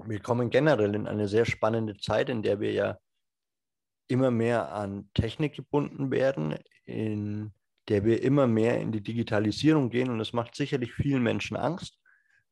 wir 0.08 0.20
kommen 0.20 0.50
generell 0.50 0.96
in 0.96 1.08
eine 1.08 1.28
sehr 1.28 1.46
spannende 1.46 1.98
Zeit, 1.98 2.30
in 2.30 2.44
der 2.44 2.60
wir 2.60 2.72
ja 2.72 2.98
immer 4.08 4.32
mehr 4.32 4.74
an 4.74 5.10
Technik 5.14 5.56
gebunden 5.56 6.12
werden, 6.12 6.58
in 6.86 7.54
der 7.88 8.04
wir 8.04 8.22
immer 8.22 8.48
mehr 8.48 8.80
in 8.80 8.92
die 8.92 9.02
Digitalisierung 9.02 9.90
gehen 9.90 10.10
und 10.10 10.20
das 10.20 10.34
macht 10.34 10.56
sicherlich 10.56 10.94
vielen 10.94 11.24
Menschen 11.24 11.58
Angst. 11.58 12.00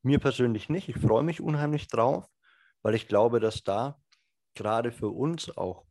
Mir 0.02 0.20
persönlich 0.20 0.70
nicht. 0.70 0.90
Ich 0.90 0.98
freue 0.98 1.24
mich 1.24 1.42
unheimlich 1.42 1.88
drauf, 1.88 2.26
weil 2.82 2.96
ich 2.96 3.08
glaube, 3.08 3.40
dass 3.40 3.64
da 3.64 4.00
gerade 4.56 4.92
für 4.92 5.10
uns 5.10 5.56
auch, 5.58 5.86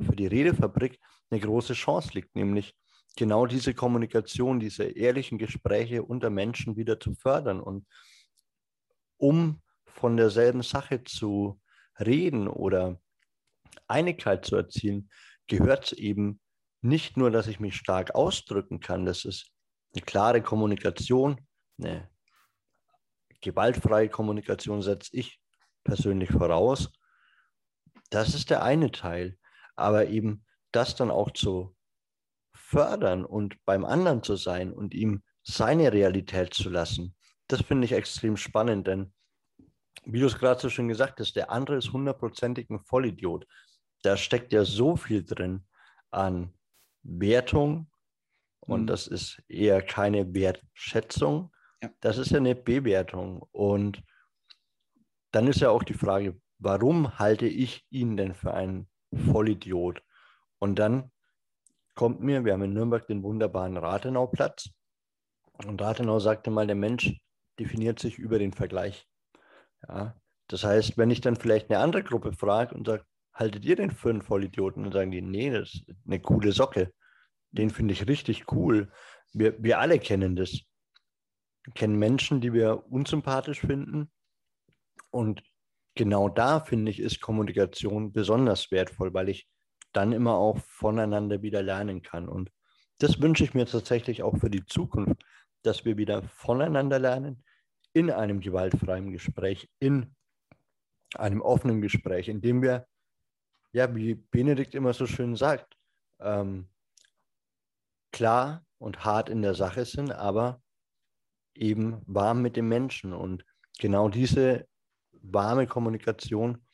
für 0.00 0.16
die 0.16 0.26
Redefabrik, 0.26 0.98
eine 1.30 1.40
große 1.40 1.74
Chance 1.74 2.10
liegt, 2.14 2.34
nämlich 2.34 2.74
genau 3.16 3.46
diese 3.46 3.74
Kommunikation, 3.74 4.60
diese 4.60 4.84
ehrlichen 4.84 5.38
Gespräche 5.38 6.02
unter 6.02 6.30
Menschen 6.30 6.76
wieder 6.76 6.98
zu 6.98 7.14
fördern 7.14 7.60
und 7.60 7.86
um 9.16 9.60
von 9.94 10.16
derselben 10.16 10.62
Sache 10.62 11.04
zu 11.04 11.60
reden 11.98 12.48
oder 12.48 13.00
Einigkeit 13.88 14.44
zu 14.44 14.56
erzielen, 14.56 15.10
gehört 15.46 15.86
es 15.86 15.92
eben 15.92 16.40
nicht 16.80 17.16
nur, 17.16 17.30
dass 17.30 17.46
ich 17.46 17.60
mich 17.60 17.76
stark 17.76 18.14
ausdrücken 18.14 18.80
kann, 18.80 19.04
das 19.04 19.24
ist 19.24 19.50
eine 19.94 20.02
klare 20.02 20.42
Kommunikation, 20.42 21.46
eine 21.78 22.08
gewaltfreie 23.40 24.08
Kommunikation 24.08 24.82
setze 24.82 25.16
ich 25.16 25.40
persönlich 25.84 26.30
voraus. 26.30 26.92
Das 28.10 28.34
ist 28.34 28.50
der 28.50 28.62
eine 28.62 28.90
Teil. 28.90 29.38
Aber 29.76 30.08
eben 30.08 30.44
das 30.72 30.94
dann 30.94 31.10
auch 31.10 31.30
zu 31.32 31.74
fördern 32.54 33.24
und 33.24 33.56
beim 33.64 33.84
anderen 33.84 34.22
zu 34.22 34.36
sein 34.36 34.72
und 34.72 34.94
ihm 34.94 35.22
seine 35.42 35.92
Realität 35.92 36.54
zu 36.54 36.68
lassen, 36.68 37.16
das 37.48 37.62
finde 37.62 37.86
ich 37.86 37.92
extrem 37.92 38.36
spannend, 38.36 38.86
denn 38.86 39.12
wie 40.04 40.20
du 40.20 40.26
es 40.26 40.38
gerade 40.38 40.60
so 40.60 40.68
schön 40.68 40.88
gesagt 40.88 41.20
hast, 41.20 41.36
der 41.36 41.50
andere 41.50 41.76
ist 41.76 41.92
hundertprozentig 41.92 42.70
ein 42.70 42.80
Vollidiot. 42.80 43.46
Da 44.02 44.16
steckt 44.16 44.52
ja 44.52 44.64
so 44.64 44.96
viel 44.96 45.24
drin 45.24 45.66
an 46.10 46.52
Wertung 47.02 47.90
und 48.60 48.82
mhm. 48.82 48.86
das 48.86 49.06
ist 49.06 49.42
eher 49.48 49.82
keine 49.82 50.32
Wertschätzung. 50.34 51.52
Ja. 51.82 51.90
Das 52.00 52.18
ist 52.18 52.30
ja 52.30 52.38
eine 52.38 52.54
Bewertung. 52.54 53.46
Und 53.52 54.02
dann 55.32 55.46
ist 55.46 55.60
ja 55.60 55.70
auch 55.70 55.82
die 55.82 55.94
Frage, 55.94 56.40
warum 56.58 57.18
halte 57.18 57.46
ich 57.46 57.86
ihn 57.90 58.16
denn 58.16 58.34
für 58.34 58.54
einen 58.54 58.88
Vollidiot? 59.12 60.02
Und 60.58 60.78
dann 60.78 61.10
kommt 61.94 62.20
mir, 62.20 62.44
wir 62.44 62.52
haben 62.52 62.62
in 62.62 62.74
Nürnberg 62.74 63.06
den 63.06 63.22
wunderbaren 63.22 63.76
Rathenauplatz. 63.76 64.70
Und 65.66 65.80
Rathenau 65.80 66.18
sagte 66.20 66.50
mal, 66.50 66.66
der 66.66 66.76
Mensch 66.76 67.20
definiert 67.58 67.98
sich 67.98 68.18
über 68.18 68.38
den 68.38 68.52
Vergleich. 68.52 69.06
Ja, 69.88 70.20
das 70.48 70.64
heißt, 70.64 70.98
wenn 70.98 71.10
ich 71.10 71.20
dann 71.20 71.36
vielleicht 71.36 71.70
eine 71.70 71.80
andere 71.80 72.02
Gruppe 72.02 72.32
frage 72.32 72.74
und 72.74 72.86
sage, 72.86 73.04
haltet 73.32 73.64
ihr 73.64 73.76
den 73.76 73.90
für 73.90 74.10
einen 74.10 74.22
Vollidioten? 74.22 74.84
Und 74.84 74.92
sagen 74.92 75.10
die, 75.10 75.22
nee, 75.22 75.50
das 75.50 75.74
ist 75.74 75.86
eine 76.06 76.20
coole 76.20 76.52
Socke. 76.52 76.92
Den 77.50 77.70
finde 77.70 77.92
ich 77.92 78.06
richtig 78.06 78.52
cool. 78.52 78.92
Wir, 79.32 79.62
wir 79.62 79.78
alle 79.78 79.98
kennen 79.98 80.36
das. 80.36 80.52
Wir 81.64 81.74
kennen 81.74 81.98
Menschen, 81.98 82.40
die 82.40 82.52
wir 82.52 82.90
unsympathisch 82.90 83.60
finden. 83.60 84.10
Und 85.10 85.42
genau 85.94 86.28
da, 86.28 86.60
finde 86.60 86.90
ich, 86.90 87.00
ist 87.00 87.20
Kommunikation 87.20 88.12
besonders 88.12 88.70
wertvoll, 88.70 89.12
weil 89.14 89.28
ich 89.28 89.48
dann 89.92 90.12
immer 90.12 90.34
auch 90.34 90.58
voneinander 90.58 91.42
wieder 91.42 91.62
lernen 91.62 92.02
kann. 92.02 92.28
Und 92.28 92.50
das 92.98 93.20
wünsche 93.20 93.44
ich 93.44 93.54
mir 93.54 93.66
tatsächlich 93.66 94.22
auch 94.22 94.36
für 94.38 94.50
die 94.50 94.64
Zukunft, 94.64 95.22
dass 95.62 95.84
wir 95.84 95.96
wieder 95.96 96.22
voneinander 96.22 96.98
lernen, 96.98 97.42
in 97.92 98.10
einem 98.10 98.40
gewaltfreien 98.40 99.10
Gespräch, 99.10 99.68
in 99.78 100.14
einem 101.14 101.40
offenen 101.40 101.80
Gespräch, 101.80 102.28
in 102.28 102.40
dem 102.40 102.62
wir 102.62 102.86
ja, 103.72 103.94
wie 103.94 104.14
Benedikt 104.14 104.74
immer 104.74 104.92
so 104.92 105.06
schön 105.06 105.36
sagt, 105.36 105.76
ähm, 106.20 106.68
klar 108.12 108.64
und 108.78 109.04
hart 109.04 109.28
in 109.28 109.42
der 109.42 109.54
Sache 109.54 109.84
sind, 109.84 110.12
aber 110.12 110.60
eben 111.54 112.02
warm 112.06 112.42
mit 112.42 112.56
dem 112.56 112.68
Menschen. 112.68 113.12
Und 113.12 113.44
genau 113.78 114.08
diese 114.08 114.66
warme 115.12 115.66
Kommunikation 115.66 116.64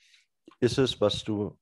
ist 0.61 0.79
es, 0.79 1.01
was 1.01 1.25
du 1.25 1.59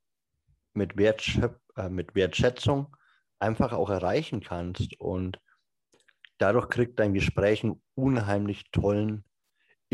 mit, 0.73 0.96
Wertschöp 0.96 1.61
äh, 1.76 1.88
mit 1.88 2.14
Wertschätzung 2.14 2.96
einfach 3.38 3.73
auch 3.73 3.90
erreichen 3.90 4.40
kannst. 4.40 4.99
Und 5.00 5.40
dadurch 6.38 6.68
kriegt 6.68 7.00
dein 7.00 7.14
Gespräch 7.14 7.64
einen 7.64 7.82
unheimlich 7.94 8.70
tollen 8.70 9.25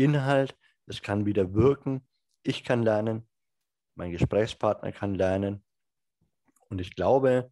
Inhalt. 0.03 0.57
Es 0.85 1.01
kann 1.01 1.25
wieder 1.25 1.53
wirken. 1.53 2.07
Ich 2.43 2.63
kann 2.63 2.83
lernen, 2.83 3.27
mein 3.95 4.11
Gesprächspartner 4.11 4.91
kann 4.91 5.15
lernen. 5.15 5.63
Und 6.69 6.81
ich 6.81 6.95
glaube, 6.95 7.51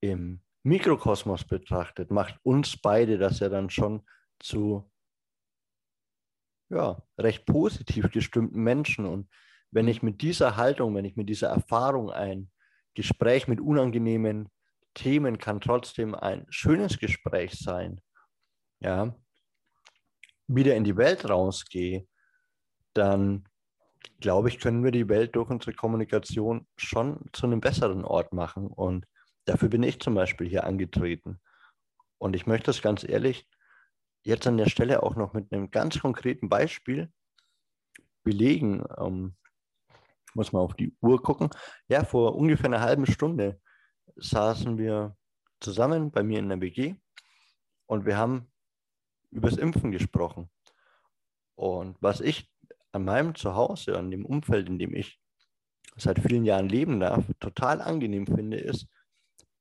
im 0.00 0.40
Mikrokosmos 0.62 1.44
betrachtet, 1.44 2.10
macht 2.10 2.38
uns 2.42 2.76
beide 2.76 3.18
das 3.18 3.40
ja 3.40 3.48
dann 3.48 3.70
schon 3.70 4.06
zu 4.40 4.90
ja, 6.70 7.02
recht 7.18 7.46
positiv 7.46 8.10
gestimmten 8.10 8.62
Menschen. 8.62 9.06
Und 9.06 9.28
wenn 9.70 9.88
ich 9.88 10.02
mit 10.02 10.22
dieser 10.22 10.56
Haltung, 10.56 10.94
wenn 10.94 11.04
ich 11.04 11.16
mit 11.16 11.28
dieser 11.28 11.48
Erfahrung 11.48 12.10
ein 12.10 12.50
Gespräch 12.94 13.48
mit 13.48 13.60
unangenehmen 13.60 14.48
Themen 14.94 15.38
kann 15.38 15.60
trotzdem 15.60 16.14
ein 16.14 16.46
schönes 16.48 16.98
Gespräch 16.98 17.52
sein, 17.58 18.00
ja, 18.80 19.14
wieder 20.48 20.74
in 20.74 20.84
die 20.84 20.96
Welt 20.96 21.28
rausgehe, 21.28 22.06
dann 22.94 23.44
glaube 24.20 24.48
ich, 24.48 24.58
können 24.58 24.82
wir 24.82 24.90
die 24.90 25.08
Welt 25.08 25.36
durch 25.36 25.50
unsere 25.50 25.74
Kommunikation 25.74 26.66
schon 26.76 27.20
zu 27.32 27.46
einem 27.46 27.60
besseren 27.60 28.04
Ort 28.04 28.32
machen. 28.32 28.66
Und 28.66 29.06
dafür 29.44 29.68
bin 29.68 29.82
ich 29.82 30.00
zum 30.00 30.14
Beispiel 30.14 30.48
hier 30.48 30.64
angetreten. 30.64 31.40
Und 32.18 32.34
ich 32.34 32.46
möchte 32.46 32.70
es 32.70 32.82
ganz 32.82 33.04
ehrlich 33.08 33.46
jetzt 34.24 34.46
an 34.46 34.56
der 34.56 34.68
Stelle 34.68 35.02
auch 35.02 35.14
noch 35.14 35.32
mit 35.32 35.52
einem 35.52 35.70
ganz 35.70 36.00
konkreten 36.00 36.48
Beispiel 36.48 37.12
belegen. 38.24 38.84
Ähm, 38.98 39.36
muss 40.34 40.52
man 40.52 40.62
auf 40.62 40.74
die 40.74 40.94
Uhr 41.00 41.22
gucken. 41.22 41.50
Ja, 41.88 42.04
vor 42.04 42.34
ungefähr 42.36 42.66
einer 42.66 42.80
halben 42.80 43.06
Stunde 43.06 43.60
saßen 44.16 44.78
wir 44.78 45.16
zusammen 45.60 46.10
bei 46.10 46.22
mir 46.22 46.38
in 46.38 46.48
der 46.48 46.60
WG 46.60 46.94
und 47.86 48.04
wir 48.04 48.16
haben 48.16 48.50
über 49.30 49.50
das 49.50 49.58
Impfen 49.58 49.90
gesprochen. 49.90 50.48
Und 51.54 51.96
was 52.00 52.20
ich 52.20 52.50
an 52.92 53.04
meinem 53.04 53.34
Zuhause, 53.34 53.98
an 53.98 54.10
dem 54.10 54.24
Umfeld, 54.24 54.68
in 54.68 54.78
dem 54.78 54.94
ich 54.94 55.20
seit 55.96 56.20
vielen 56.20 56.44
Jahren 56.44 56.68
leben 56.68 57.00
darf, 57.00 57.24
total 57.40 57.80
angenehm 57.80 58.26
finde, 58.26 58.58
ist, 58.58 58.86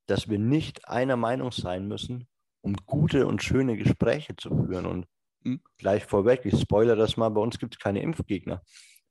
dass 0.06 0.30
wir 0.30 0.40
nicht 0.40 0.88
einer 0.88 1.18
Meinung 1.18 1.52
sein 1.52 1.88
müssen, 1.88 2.28
um 2.62 2.76
gute 2.86 3.28
und 3.28 3.44
schöne 3.44 3.78
Gespräche 3.78 4.36
zu 4.36 4.50
führen. 4.50 4.86
Und 4.86 5.08
mhm. 5.42 5.62
gleich 5.78 6.06
vorweg, 6.06 6.46
ich 6.46 6.60
spoilere 6.60 6.96
das 6.96 7.18
mal, 7.18 7.30
bei 7.30 7.42
uns 7.42 7.60
gibt 7.60 7.76
es 7.76 7.80
keine 7.80 8.02
Impfgegner, 8.02 8.62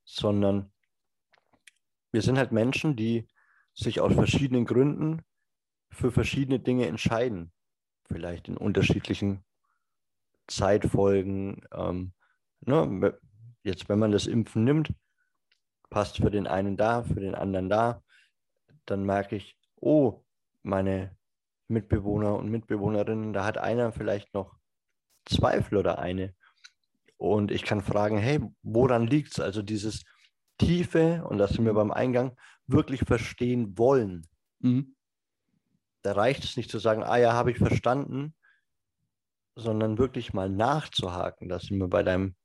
sondern 0.05 0.73
wir 2.13 2.23
sind 2.23 2.39
halt 2.39 2.53
Menschen, 2.53 2.97
die 2.97 3.29
sich 3.75 4.01
aus 4.01 4.15
verschiedenen 4.15 4.65
Gründen 4.65 5.23
für 5.91 6.11
verschiedene 6.11 6.61
Dinge 6.61 6.87
entscheiden. 6.87 7.53
Vielleicht 8.09 8.49
in 8.49 8.57
unterschiedlichen 8.57 9.45
Zeitfolgen. 10.47 11.63
Ähm, 11.73 12.13
ne? 12.61 13.19
Jetzt, 13.63 13.89
wenn 13.89 13.99
man 13.99 14.13
das 14.13 14.27
Impfen 14.27 14.65
nimmt, 14.65 14.93
passt 15.91 16.19
für 16.19 16.31
den 16.31 16.47
einen 16.47 16.77
da, 16.77 17.03
für 17.03 17.21
den 17.21 17.35
anderen 17.35 17.69
da, 17.69 18.03
dann 18.87 19.05
merke 19.05 19.37
ich, 19.37 19.59
oh, 19.81 20.25
meine 20.63 21.17
Mitbewohner 21.69 22.37
und 22.37 22.51
Mitbewohnerinnen, 22.51 23.33
da 23.33 23.45
hat 23.45 23.59
einer 23.59 23.93
vielleicht 23.93 24.35
noch 24.35 24.57
Zweifel 25.25 25.79
oder 25.79 25.99
eine. 25.99 26.35
Und 27.17 27.51
ich 27.51 27.63
kann 27.63 27.83
fragen, 27.83 28.19
hey, 28.19 28.41
woran 28.63 29.07
liegt 29.07 29.33
es? 29.33 29.41
Also 29.41 29.63
dieses 29.63 30.05
Tiefe, 30.59 31.25
und 31.29 31.39
das 31.39 31.51
sind 31.51 31.65
wir 31.65 31.75
beim 31.75 31.91
Eingang, 31.91 32.37
wirklich 32.67 33.01
verstehen 33.01 33.77
wollen. 33.79 34.27
Mhm. 34.61 34.95
Da 36.03 36.13
reicht 36.13 36.45
es 36.45 36.57
nicht 36.57 36.71
zu 36.71 36.79
sagen, 36.79 37.03
ah 37.03 37.17
ja, 37.17 37.33
habe 37.33 37.51
ich 37.51 37.59
verstanden, 37.59 38.35
sondern 39.57 39.99
wirklich 39.99 40.35
mal 40.35 40.51
nachzuhaken. 40.51 41.49
Das 41.49 41.65
sind 41.65 41.79
wir 41.79 41.89
bei 41.89 42.03
deinem, 42.03 42.37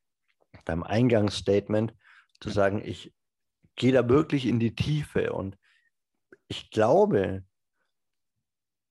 deinem 0.65 0.83
Eingangsstatement, 0.83 1.93
zu 2.39 2.49
sagen, 2.49 2.81
ich 2.83 3.13
gehe 3.75 3.91
da 3.91 4.09
wirklich 4.09 4.45
in 4.45 4.59
die 4.59 4.73
Tiefe. 4.73 5.33
Und 5.33 5.57
ich 6.47 6.71
glaube, 6.71 7.43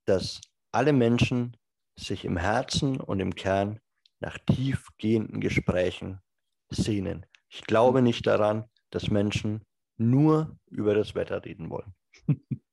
dass 0.04 0.40
alle 0.72 0.92
Menschen 0.92 1.56
sich 1.98 2.24
im 2.24 2.36
Herzen 2.36 3.00
und 3.00 3.20
im 3.20 3.34
Kern 3.34 3.80
nach 4.20 4.38
tiefgehenden 4.38 5.40
Gesprächen 5.40 6.20
sehnen. 6.68 7.26
Ich 7.48 7.62
glaube 7.62 8.02
nicht 8.02 8.26
daran, 8.26 8.64
dass 8.90 9.10
Menschen 9.10 9.64
nur 9.96 10.56
über 10.66 10.94
das 10.94 11.14
Wetter 11.14 11.44
reden 11.44 11.70
wollen. 11.70 11.94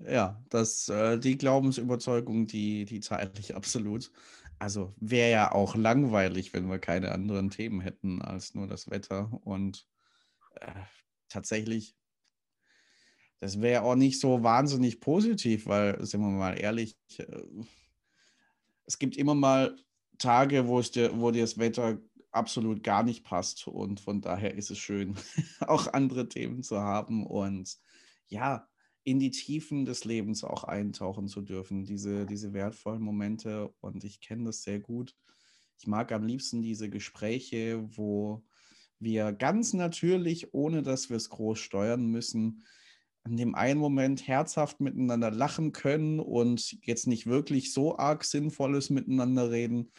Ja, 0.00 0.42
das, 0.50 0.88
äh, 0.88 1.18
die 1.18 1.38
Glaubensüberzeugung, 1.38 2.46
die, 2.46 2.84
die 2.84 3.00
teile 3.00 3.32
ich 3.38 3.54
absolut. 3.54 4.10
Also 4.58 4.94
wäre 4.98 5.30
ja 5.30 5.52
auch 5.52 5.74
langweilig, 5.74 6.52
wenn 6.52 6.68
wir 6.70 6.78
keine 6.78 7.12
anderen 7.12 7.50
Themen 7.50 7.80
hätten 7.80 8.22
als 8.22 8.54
nur 8.54 8.66
das 8.66 8.90
Wetter. 8.90 9.30
Und 9.44 9.86
äh, 10.60 10.72
tatsächlich, 11.28 11.94
das 13.38 13.60
wäre 13.60 13.82
auch 13.82 13.96
nicht 13.96 14.20
so 14.20 14.42
wahnsinnig 14.42 15.00
positiv, 15.00 15.66
weil, 15.66 16.04
sind 16.04 16.20
wir 16.20 16.30
mal 16.30 16.58
ehrlich, 16.58 16.96
äh, 17.18 17.44
es 18.86 18.98
gibt 18.98 19.16
immer 19.16 19.34
mal 19.34 19.76
Tage, 20.18 20.66
wo, 20.66 20.78
es 20.78 20.90
dir, 20.90 21.18
wo 21.20 21.30
dir 21.30 21.42
das 21.42 21.58
Wetter 21.58 21.98
absolut 22.30 22.82
gar 22.82 23.02
nicht 23.02 23.24
passt. 23.24 23.66
Und 23.66 24.00
von 24.00 24.20
daher 24.20 24.54
ist 24.54 24.70
es 24.70 24.78
schön, 24.78 25.16
auch 25.60 25.92
andere 25.92 26.28
Themen 26.28 26.62
zu 26.62 26.80
haben. 26.80 27.26
Und 27.26 27.76
ja, 28.28 28.68
in 29.06 29.20
die 29.20 29.30
Tiefen 29.30 29.84
des 29.84 30.04
Lebens 30.04 30.42
auch 30.42 30.64
eintauchen 30.64 31.28
zu 31.28 31.40
dürfen, 31.40 31.84
diese, 31.84 32.26
diese 32.26 32.52
wertvollen 32.52 33.00
Momente. 33.00 33.72
Und 33.80 34.02
ich 34.02 34.20
kenne 34.20 34.46
das 34.46 34.64
sehr 34.64 34.80
gut. 34.80 35.14
Ich 35.78 35.86
mag 35.86 36.10
am 36.10 36.24
liebsten 36.24 36.60
diese 36.60 36.90
Gespräche, 36.90 37.88
wo 37.96 38.42
wir 38.98 39.32
ganz 39.32 39.74
natürlich, 39.74 40.52
ohne 40.54 40.82
dass 40.82 41.08
wir 41.08 41.16
es 41.18 41.30
groß 41.30 41.56
steuern 41.56 42.06
müssen, 42.06 42.64
in 43.24 43.36
dem 43.36 43.54
einen 43.54 43.78
Moment 43.78 44.26
herzhaft 44.26 44.80
miteinander 44.80 45.30
lachen 45.30 45.70
können 45.70 46.18
und 46.18 46.76
jetzt 46.84 47.06
nicht 47.06 47.26
wirklich 47.26 47.72
so 47.72 47.96
arg 47.96 48.24
Sinnvolles 48.24 48.90
miteinander 48.90 49.52
reden 49.52 49.92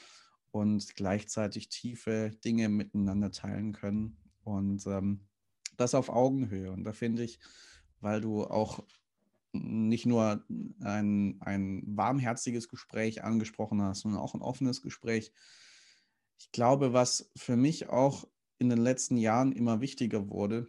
und 0.52 0.98
gleichzeitig 0.98 1.70
tiefe 1.70 2.32
Dinge 2.44 2.68
miteinander 2.68 3.32
teilen 3.32 3.72
können. 3.72 4.18
Und 4.44 4.86
ähm, 4.86 5.22
das 5.78 5.96
auf 5.96 6.10
Augenhöhe. 6.10 6.74
Und 6.74 6.84
da 6.84 6.92
finde 6.92 7.24
ich, 7.24 7.40
weil 8.00 8.22
du 8.22 8.44
auch 8.44 8.84
nicht 9.54 10.06
nur 10.06 10.44
ein, 10.82 11.38
ein 11.42 11.84
warmherziges 11.86 12.68
Gespräch 12.68 13.24
angesprochen 13.24 13.82
hast, 13.82 14.02
sondern 14.02 14.22
auch 14.22 14.34
ein 14.34 14.42
offenes 14.42 14.82
Gespräch. 14.82 15.32
Ich 16.40 16.52
glaube, 16.52 16.94
was 16.94 17.32
für 17.36 17.56
mich 17.56 17.90
auch 17.90 18.28
in 18.60 18.70
den 18.70 18.80
letzten 18.80 19.18
Jahren 19.18 19.52
immer 19.52 19.82
wichtiger 19.82 20.30
wurde, 20.30 20.68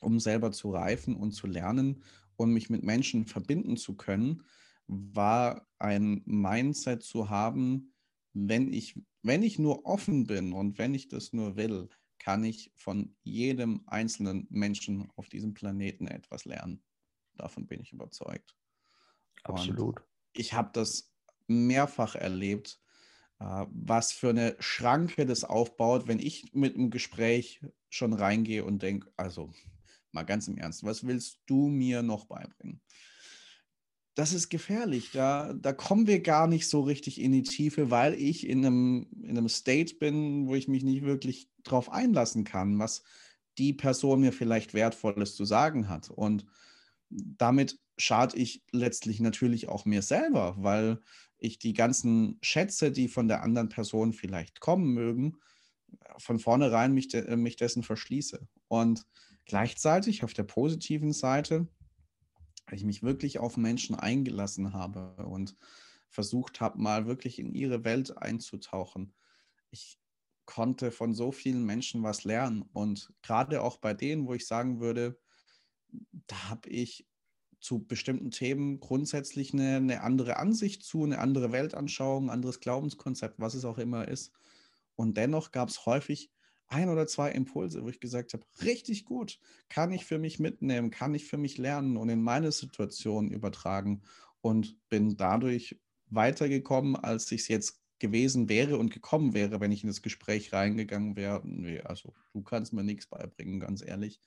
um 0.00 0.20
selber 0.20 0.52
zu 0.52 0.70
reifen 0.70 1.16
und 1.16 1.32
zu 1.32 1.46
lernen 1.46 2.02
und 2.36 2.52
mich 2.52 2.70
mit 2.70 2.82
Menschen 2.82 3.26
verbinden 3.26 3.76
zu 3.76 3.96
können, 3.96 4.42
war 4.86 5.66
ein 5.78 6.22
Mindset 6.26 7.02
zu 7.02 7.30
haben, 7.30 7.94
wenn 8.32 8.72
ich, 8.72 9.00
wenn 9.22 9.42
ich 9.42 9.58
nur 9.58 9.86
offen 9.86 10.26
bin 10.26 10.52
und 10.52 10.78
wenn 10.78 10.94
ich 10.94 11.08
das 11.08 11.32
nur 11.32 11.56
will, 11.56 11.88
kann 12.24 12.42
ich 12.42 12.72
von 12.74 13.14
jedem 13.22 13.82
einzelnen 13.86 14.46
Menschen 14.48 15.10
auf 15.14 15.28
diesem 15.28 15.52
Planeten 15.52 16.06
etwas 16.06 16.46
lernen. 16.46 16.82
Davon 17.36 17.66
bin 17.66 17.82
ich 17.82 17.92
überzeugt. 17.92 18.56
Absolut. 19.42 20.00
Und 20.00 20.06
ich 20.32 20.54
habe 20.54 20.70
das 20.72 21.12
mehrfach 21.48 22.14
erlebt, 22.14 22.80
äh, 23.40 23.66
was 23.68 24.12
für 24.12 24.30
eine 24.30 24.56
Schranke 24.58 25.26
das 25.26 25.44
aufbaut, 25.44 26.08
wenn 26.08 26.18
ich 26.18 26.54
mit 26.54 26.76
einem 26.76 26.88
Gespräch 26.88 27.60
schon 27.90 28.14
reingehe 28.14 28.64
und 28.64 28.80
denke, 28.82 29.12
also 29.18 29.52
mal 30.10 30.22
ganz 30.22 30.48
im 30.48 30.56
Ernst, 30.56 30.82
was 30.82 31.06
willst 31.06 31.40
du 31.44 31.68
mir 31.68 32.00
noch 32.02 32.24
beibringen? 32.24 32.80
das 34.14 34.32
ist 34.32 34.48
gefährlich. 34.48 35.10
Da, 35.12 35.52
da 35.54 35.72
kommen 35.72 36.06
wir 36.06 36.20
gar 36.20 36.46
nicht 36.46 36.68
so 36.68 36.82
richtig 36.82 37.20
in 37.20 37.32
die 37.32 37.42
Tiefe, 37.42 37.90
weil 37.90 38.14
ich 38.14 38.48
in 38.48 38.64
einem, 38.64 39.06
in 39.22 39.36
einem 39.36 39.48
State 39.48 39.96
bin, 39.96 40.46
wo 40.46 40.54
ich 40.54 40.68
mich 40.68 40.84
nicht 40.84 41.02
wirklich 41.02 41.50
drauf 41.64 41.90
einlassen 41.90 42.44
kann, 42.44 42.78
was 42.78 43.02
die 43.58 43.72
Person 43.72 44.20
mir 44.20 44.32
vielleicht 44.32 44.74
Wertvolles 44.74 45.36
zu 45.36 45.44
sagen 45.44 45.88
hat. 45.88 46.10
Und 46.10 46.44
damit 47.10 47.78
schade 47.96 48.36
ich 48.36 48.64
letztlich 48.72 49.20
natürlich 49.20 49.68
auch 49.68 49.84
mir 49.84 50.02
selber, 50.02 50.56
weil 50.58 51.00
ich 51.38 51.58
die 51.58 51.74
ganzen 51.74 52.38
Schätze, 52.42 52.90
die 52.90 53.08
von 53.08 53.28
der 53.28 53.42
anderen 53.42 53.68
Person 53.68 54.12
vielleicht 54.12 54.60
kommen 54.60 54.92
mögen, 54.92 55.36
von 56.18 56.38
vornherein 56.38 56.92
mich, 56.92 57.08
de 57.08 57.36
mich 57.36 57.56
dessen 57.56 57.82
verschließe. 57.82 58.48
Und 58.68 59.04
gleichzeitig 59.44 60.24
auf 60.24 60.32
der 60.32 60.44
positiven 60.44 61.12
Seite 61.12 61.68
weil 62.66 62.78
ich 62.78 62.84
mich 62.84 63.02
wirklich 63.02 63.38
auf 63.38 63.56
Menschen 63.56 63.94
eingelassen 63.94 64.72
habe 64.72 65.14
und 65.26 65.56
versucht 66.08 66.60
habe, 66.60 66.80
mal 66.80 67.06
wirklich 67.06 67.38
in 67.38 67.54
ihre 67.54 67.84
Welt 67.84 68.16
einzutauchen. 68.16 69.12
Ich 69.70 69.98
konnte 70.46 70.90
von 70.90 71.14
so 71.14 71.32
vielen 71.32 71.64
Menschen 71.64 72.02
was 72.02 72.24
lernen 72.24 72.62
und 72.72 73.12
gerade 73.22 73.62
auch 73.62 73.78
bei 73.78 73.94
denen, 73.94 74.26
wo 74.26 74.34
ich 74.34 74.46
sagen 74.46 74.80
würde, 74.80 75.18
da 76.26 76.50
habe 76.50 76.68
ich 76.68 77.06
zu 77.60 77.84
bestimmten 77.86 78.30
Themen 78.30 78.78
grundsätzlich 78.78 79.54
eine, 79.54 79.76
eine, 79.76 80.02
andere 80.02 80.36
Ansicht 80.36 80.82
zu, 80.82 81.04
eine 81.04 81.18
andere 81.18 81.50
Weltanschauung, 81.50 82.26
ein 82.26 82.30
anderes 82.30 82.60
Glaubenskonzept, 82.60 83.40
was 83.40 83.54
es 83.54 83.64
auch 83.64 83.78
immer 83.78 84.06
ist. 84.06 84.32
Und 84.96 85.16
dennoch 85.16 85.50
gab 85.50 85.70
es 85.70 85.86
häufig 85.86 86.30
ein 86.66 86.88
oder 86.88 87.06
zwei 87.06 87.30
Impulse, 87.30 87.82
wo 87.82 87.88
ich 87.88 88.00
gesagt 88.00 88.34
habe, 88.34 88.44
richtig 88.62 89.04
gut, 89.04 89.38
kann 89.68 89.92
ich 89.92 90.04
für 90.04 90.18
mich 90.18 90.38
mitnehmen, 90.38 90.90
kann 90.90 91.14
ich 91.14 91.24
für 91.26 91.38
mich 91.38 91.56
lernen 91.56 91.96
und 91.96 92.08
in 92.08 92.22
meine 92.22 92.52
Situation 92.52 93.30
übertragen 93.30 94.02
und 94.40 94.76
bin 94.88 95.16
dadurch 95.16 95.80
weitergekommen, 96.10 96.96
als 96.96 97.30
ich 97.32 97.42
es 97.42 97.48
jetzt 97.48 97.83
gewesen 97.98 98.48
wäre 98.48 98.78
und 98.78 98.90
gekommen 98.92 99.34
wäre, 99.34 99.60
wenn 99.60 99.72
ich 99.72 99.82
in 99.82 99.88
das 99.88 100.02
Gespräch 100.02 100.52
reingegangen 100.52 101.16
wäre. 101.16 101.40
Nee, 101.44 101.80
also 101.80 102.12
du 102.32 102.42
kannst 102.42 102.72
mir 102.72 102.84
nichts 102.84 103.06
beibringen, 103.06 103.60
ganz 103.60 103.82
ehrlich. 103.82 104.20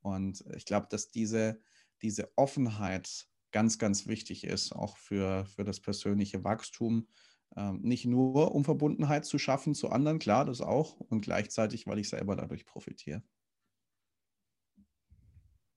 Und 0.00 0.44
ich 0.56 0.64
glaube, 0.64 0.86
dass 0.90 1.10
diese, 1.10 1.60
diese 2.02 2.30
Offenheit 2.36 3.26
ganz, 3.50 3.78
ganz 3.78 4.06
wichtig 4.06 4.44
ist, 4.44 4.72
auch 4.72 4.96
für, 4.96 5.46
für 5.46 5.64
das 5.64 5.80
persönliche 5.80 6.44
Wachstum. 6.44 7.08
Ähm, 7.56 7.80
nicht 7.82 8.04
nur, 8.04 8.54
um 8.54 8.64
Verbundenheit 8.64 9.24
zu 9.24 9.38
schaffen 9.38 9.74
zu 9.74 9.90
anderen, 9.90 10.18
klar, 10.18 10.44
das 10.44 10.60
auch, 10.60 11.00
und 11.00 11.22
gleichzeitig, 11.22 11.86
weil 11.86 11.98
ich 11.98 12.08
selber 12.08 12.36
dadurch 12.36 12.66
profitiere. 12.66 13.22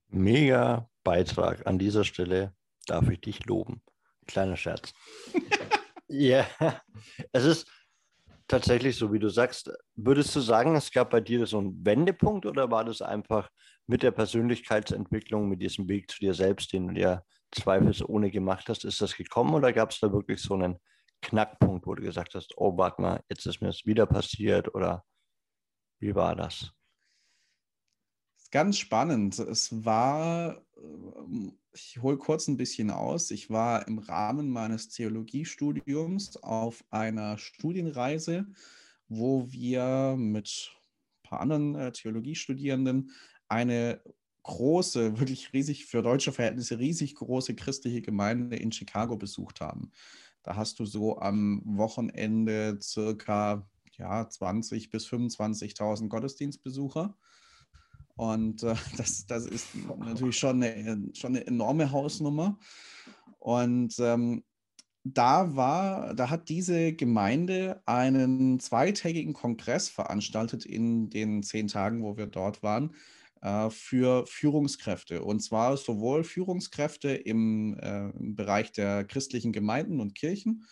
Mega 0.08 0.90
Beitrag. 1.04 1.66
An 1.66 1.80
dieser 1.80 2.04
Stelle 2.04 2.54
darf 2.86 3.10
ich 3.10 3.22
dich 3.22 3.46
loben. 3.46 3.82
Kleiner 4.28 4.58
Scherz. 4.58 4.94
ja, 6.12 6.46
es 7.32 7.46
ist 7.46 7.72
tatsächlich 8.48 8.98
so, 8.98 9.12
wie 9.14 9.20
du 9.20 9.30
sagst. 9.30 9.72
Würdest 9.96 10.36
du 10.36 10.42
sagen, 10.42 10.76
es 10.76 10.92
gab 10.92 11.10
bei 11.12 11.22
dir 11.22 11.46
so 11.46 11.58
einen 11.60 11.86
Wendepunkt 11.86 12.46
oder 12.46 12.70
war 12.70 12.84
das 12.84 13.02
einfach 13.02 13.50
mit 13.88 14.04
der 14.04 14.12
Persönlichkeitsentwicklung, 14.12 15.48
mit 15.48 15.62
diesem 15.62 15.88
Weg 15.88 16.12
zu 16.12 16.20
dir 16.20 16.34
selbst, 16.34 16.74
den 16.74 16.94
du 16.94 17.02
ja 17.02 17.24
zweifelsohne 17.52 18.32
gemacht 18.32 18.70
hast, 18.70 18.86
ist 18.86 19.02
das 19.02 19.16
gekommen 19.16 19.54
oder 19.54 19.74
gab 19.74 19.92
es 19.92 20.00
da 20.00 20.12
wirklich 20.12 20.42
so 20.42 20.54
einen 20.54 20.78
Knackpunkt, 21.22 21.86
wo 21.86 21.96
du 21.96 22.04
gesagt 22.04 22.36
hast, 22.36 22.54
oh, 22.58 22.78
warte 22.78 23.02
mal, 23.02 23.24
jetzt 23.30 23.46
ist 23.46 23.62
mir 23.62 23.68
das 23.68 23.86
wieder 23.86 24.06
passiert 24.06 24.74
oder 24.74 25.04
wie 26.00 26.16
war 26.16 26.36
das? 26.36 26.72
Ganz 28.52 28.78
spannend. 28.78 29.40
Es 29.40 29.86
war, 29.86 30.62
ähm, 30.78 31.58
ich 31.74 32.02
hole 32.02 32.18
kurz 32.18 32.50
ein 32.50 32.58
bisschen 32.58 32.92
aus, 32.92 33.32
ich 33.32 33.50
war 33.50 33.88
im 33.88 33.98
Rahmen 33.98 34.50
meines 34.50 34.90
Theologiestudiums 34.90 36.36
auf 36.44 36.84
einer 36.90 37.38
Studienreise, 37.38 38.46
wo 39.08 39.50
wir 39.50 40.16
mit 40.18 40.70
ein 41.24 41.30
paar 41.30 41.40
anderen 41.40 41.76
äh, 41.76 41.92
Theologiestudierenden 41.94 43.12
eine 43.48 44.02
große, 44.44 45.18
wirklich 45.20 45.54
riesig, 45.54 45.86
für 45.86 46.02
deutsche 46.02 46.34
Verhältnisse 46.34 46.78
riesig 46.78 47.16
große 47.16 47.56
christliche 47.56 48.02
Gemeinde 48.02 48.58
in 48.58 48.74
Chicago 48.74 49.16
besucht 49.16 49.62
haben. 49.62 49.92
Da 50.44 50.58
hast 50.58 50.80
du 50.80 50.86
so 50.86 51.20
am 51.20 51.62
Wochenende 51.66 52.80
circa 52.82 53.70
ja, 53.98 54.24
20.000 54.24 54.90
bis 54.90 55.08
25.000 55.08 56.10
Gottesdienstbesucher. 56.10 57.16
Und 58.16 58.64
äh, 58.64 58.76
das, 58.98 59.26
das 59.26 59.46
ist 59.46 59.68
natürlich 59.98 60.38
schon 60.38 60.64
eine, 60.64 61.10
schon 61.14 61.36
eine 61.36 61.46
enorme 61.46 61.92
Hausnummer. 61.92 62.58
Und 63.40 63.96
ähm, 64.00 64.44
da 65.04 65.56
war, 65.56 66.14
da 66.14 66.30
hat 66.30 66.50
diese 66.50 66.94
Gemeinde 66.94 67.82
einen 67.86 68.60
zweitägigen 68.60 69.34
Kongress 69.34 69.90
veranstaltet 69.90 70.66
in 70.66 71.10
den 71.10 71.42
zehn 71.42 71.68
Tagen, 71.68 72.04
wo 72.04 72.18
wir 72.18 72.28
dort 72.28 72.62
waren, 72.62 72.94
äh, 73.42 73.70
für 73.72 74.28
Führungskräfte. 74.28 75.24
Und 75.24 75.40
zwar 75.42 75.76
sowohl 75.78 76.24
Führungskräfte 76.24 77.10
im, 77.10 77.78
äh, 77.80 78.10
im 78.12 78.36
Bereich 78.36 78.72
der 78.72 79.04
christlichen 79.04 79.52
Gemeinden 79.52 80.00
und 80.00 80.14
Kirchen 80.14 80.66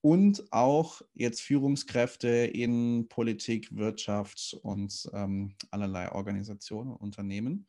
und 0.00 0.52
auch 0.52 1.02
jetzt 1.14 1.40
Führungskräfte 1.40 2.28
in 2.28 3.08
Politik, 3.08 3.74
Wirtschaft 3.74 4.56
und 4.62 5.10
ähm, 5.12 5.54
allerlei 5.70 6.12
Organisationen 6.12 6.94
Unternehmen. 6.94 7.66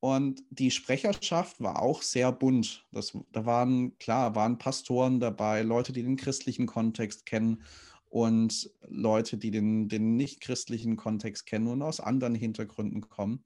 Und 0.00 0.44
die 0.50 0.70
Sprecherschaft 0.70 1.60
war 1.60 1.82
auch 1.82 2.02
sehr 2.02 2.30
bunt. 2.30 2.86
Das, 2.92 3.16
da 3.32 3.44
waren, 3.44 3.98
klar, 3.98 4.34
waren 4.34 4.58
Pastoren 4.58 5.20
dabei, 5.20 5.62
Leute, 5.62 5.92
die 5.92 6.02
den 6.02 6.16
christlichen 6.16 6.66
Kontext 6.66 7.26
kennen 7.26 7.62
und 8.08 8.70
Leute, 8.86 9.36
die 9.36 9.50
den, 9.50 9.88
den 9.88 10.16
nicht-christlichen 10.16 10.96
Kontext 10.96 11.46
kennen 11.46 11.66
und 11.66 11.82
aus 11.82 11.98
anderen 11.98 12.34
Hintergründen 12.34 13.00
kommen. 13.08 13.44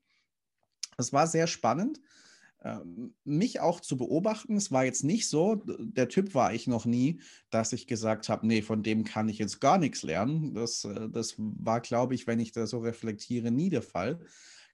Das 0.96 1.12
war 1.12 1.26
sehr 1.26 1.46
spannend, 1.46 2.00
mich 3.24 3.60
auch 3.60 3.80
zu 3.80 3.96
beobachten. 3.96 4.56
Es 4.56 4.70
war 4.70 4.84
jetzt 4.84 5.02
nicht 5.02 5.28
so, 5.28 5.62
der 5.78 6.08
Typ 6.08 6.34
war 6.34 6.52
ich 6.52 6.66
noch 6.66 6.84
nie, 6.84 7.20
dass 7.50 7.72
ich 7.72 7.86
gesagt 7.86 8.28
habe, 8.28 8.46
nee, 8.46 8.60
von 8.60 8.82
dem 8.82 9.04
kann 9.04 9.28
ich 9.28 9.38
jetzt 9.38 9.60
gar 9.60 9.78
nichts 9.78 10.02
lernen. 10.02 10.54
Das, 10.54 10.84
äh, 10.84 11.08
das 11.08 11.34
war, 11.38 11.80
glaube 11.80 12.14
ich, 12.14 12.26
wenn 12.26 12.40
ich 12.40 12.52
da 12.52 12.66
so 12.66 12.80
reflektiere, 12.80 13.50
nie 13.50 13.70
der 13.70 13.82
Fall. 13.82 14.20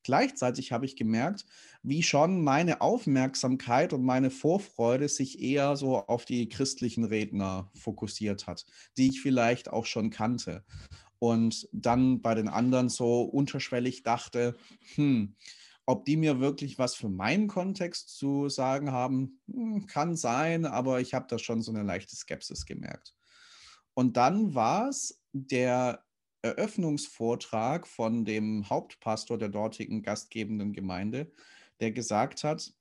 Gleichzeitig 0.03 0.70
habe 0.70 0.87
ich 0.87 0.94
gemerkt, 0.94 1.46
wie 1.83 2.03
schon 2.03 2.42
meine 2.42 2.81
Aufmerksamkeit 2.81 3.92
und 3.92 4.05
meine 4.05 4.31
Vorfreude 4.31 5.09
sich 5.09 5.40
eher 5.40 5.77
so 5.77 5.96
auf 5.96 6.25
die 6.25 6.49
christlichen 6.49 7.05
Redner 7.05 7.70
fokussiert 7.75 8.46
hat, 8.46 8.66
die 8.96 9.09
ich 9.09 9.20
vielleicht 9.20 9.68
auch 9.68 9.85
schon 9.85 10.11
kannte. 10.11 10.64
Und 11.18 11.68
dann 11.72 12.20
bei 12.20 12.35
den 12.35 12.49
anderen 12.49 12.88
so 12.88 13.22
unterschwellig 13.22 14.03
dachte, 14.03 14.57
hm, 14.94 15.35
ob 15.87 16.05
die 16.05 16.16
mir 16.16 16.40
wirklich 16.40 16.79
was 16.79 16.96
für 16.96 17.09
meinen 17.09 17.46
Kontext 17.46 18.16
zu 18.16 18.49
sagen 18.49 18.90
haben, 18.90 19.40
hm, 19.46 19.87
kann 19.87 20.16
sein, 20.16 20.66
aber 20.66 21.01
ich 21.01 21.14
habe 21.14 21.27
da 21.29 21.38
schon 21.38 21.62
so 21.62 21.70
eine 21.70 21.85
leichte 21.85 22.16
Skepsis 22.16 22.66
gemerkt. 22.66 23.14
Und 23.94 24.16
dann 24.16 24.55
war 24.55 24.88
es 24.88 25.22
der 25.33 26.05
Eröffnungsvortrag 26.42 27.87
von 27.87 28.25
dem 28.25 28.68
Hauptpastor 28.68 29.38
der 29.38 29.49
dortigen 29.49 30.03
gastgebenden 30.03 30.72
Gemeinde, 30.72 31.33
der 31.81 31.92
gesagt 31.92 32.44
hat, 32.44 32.75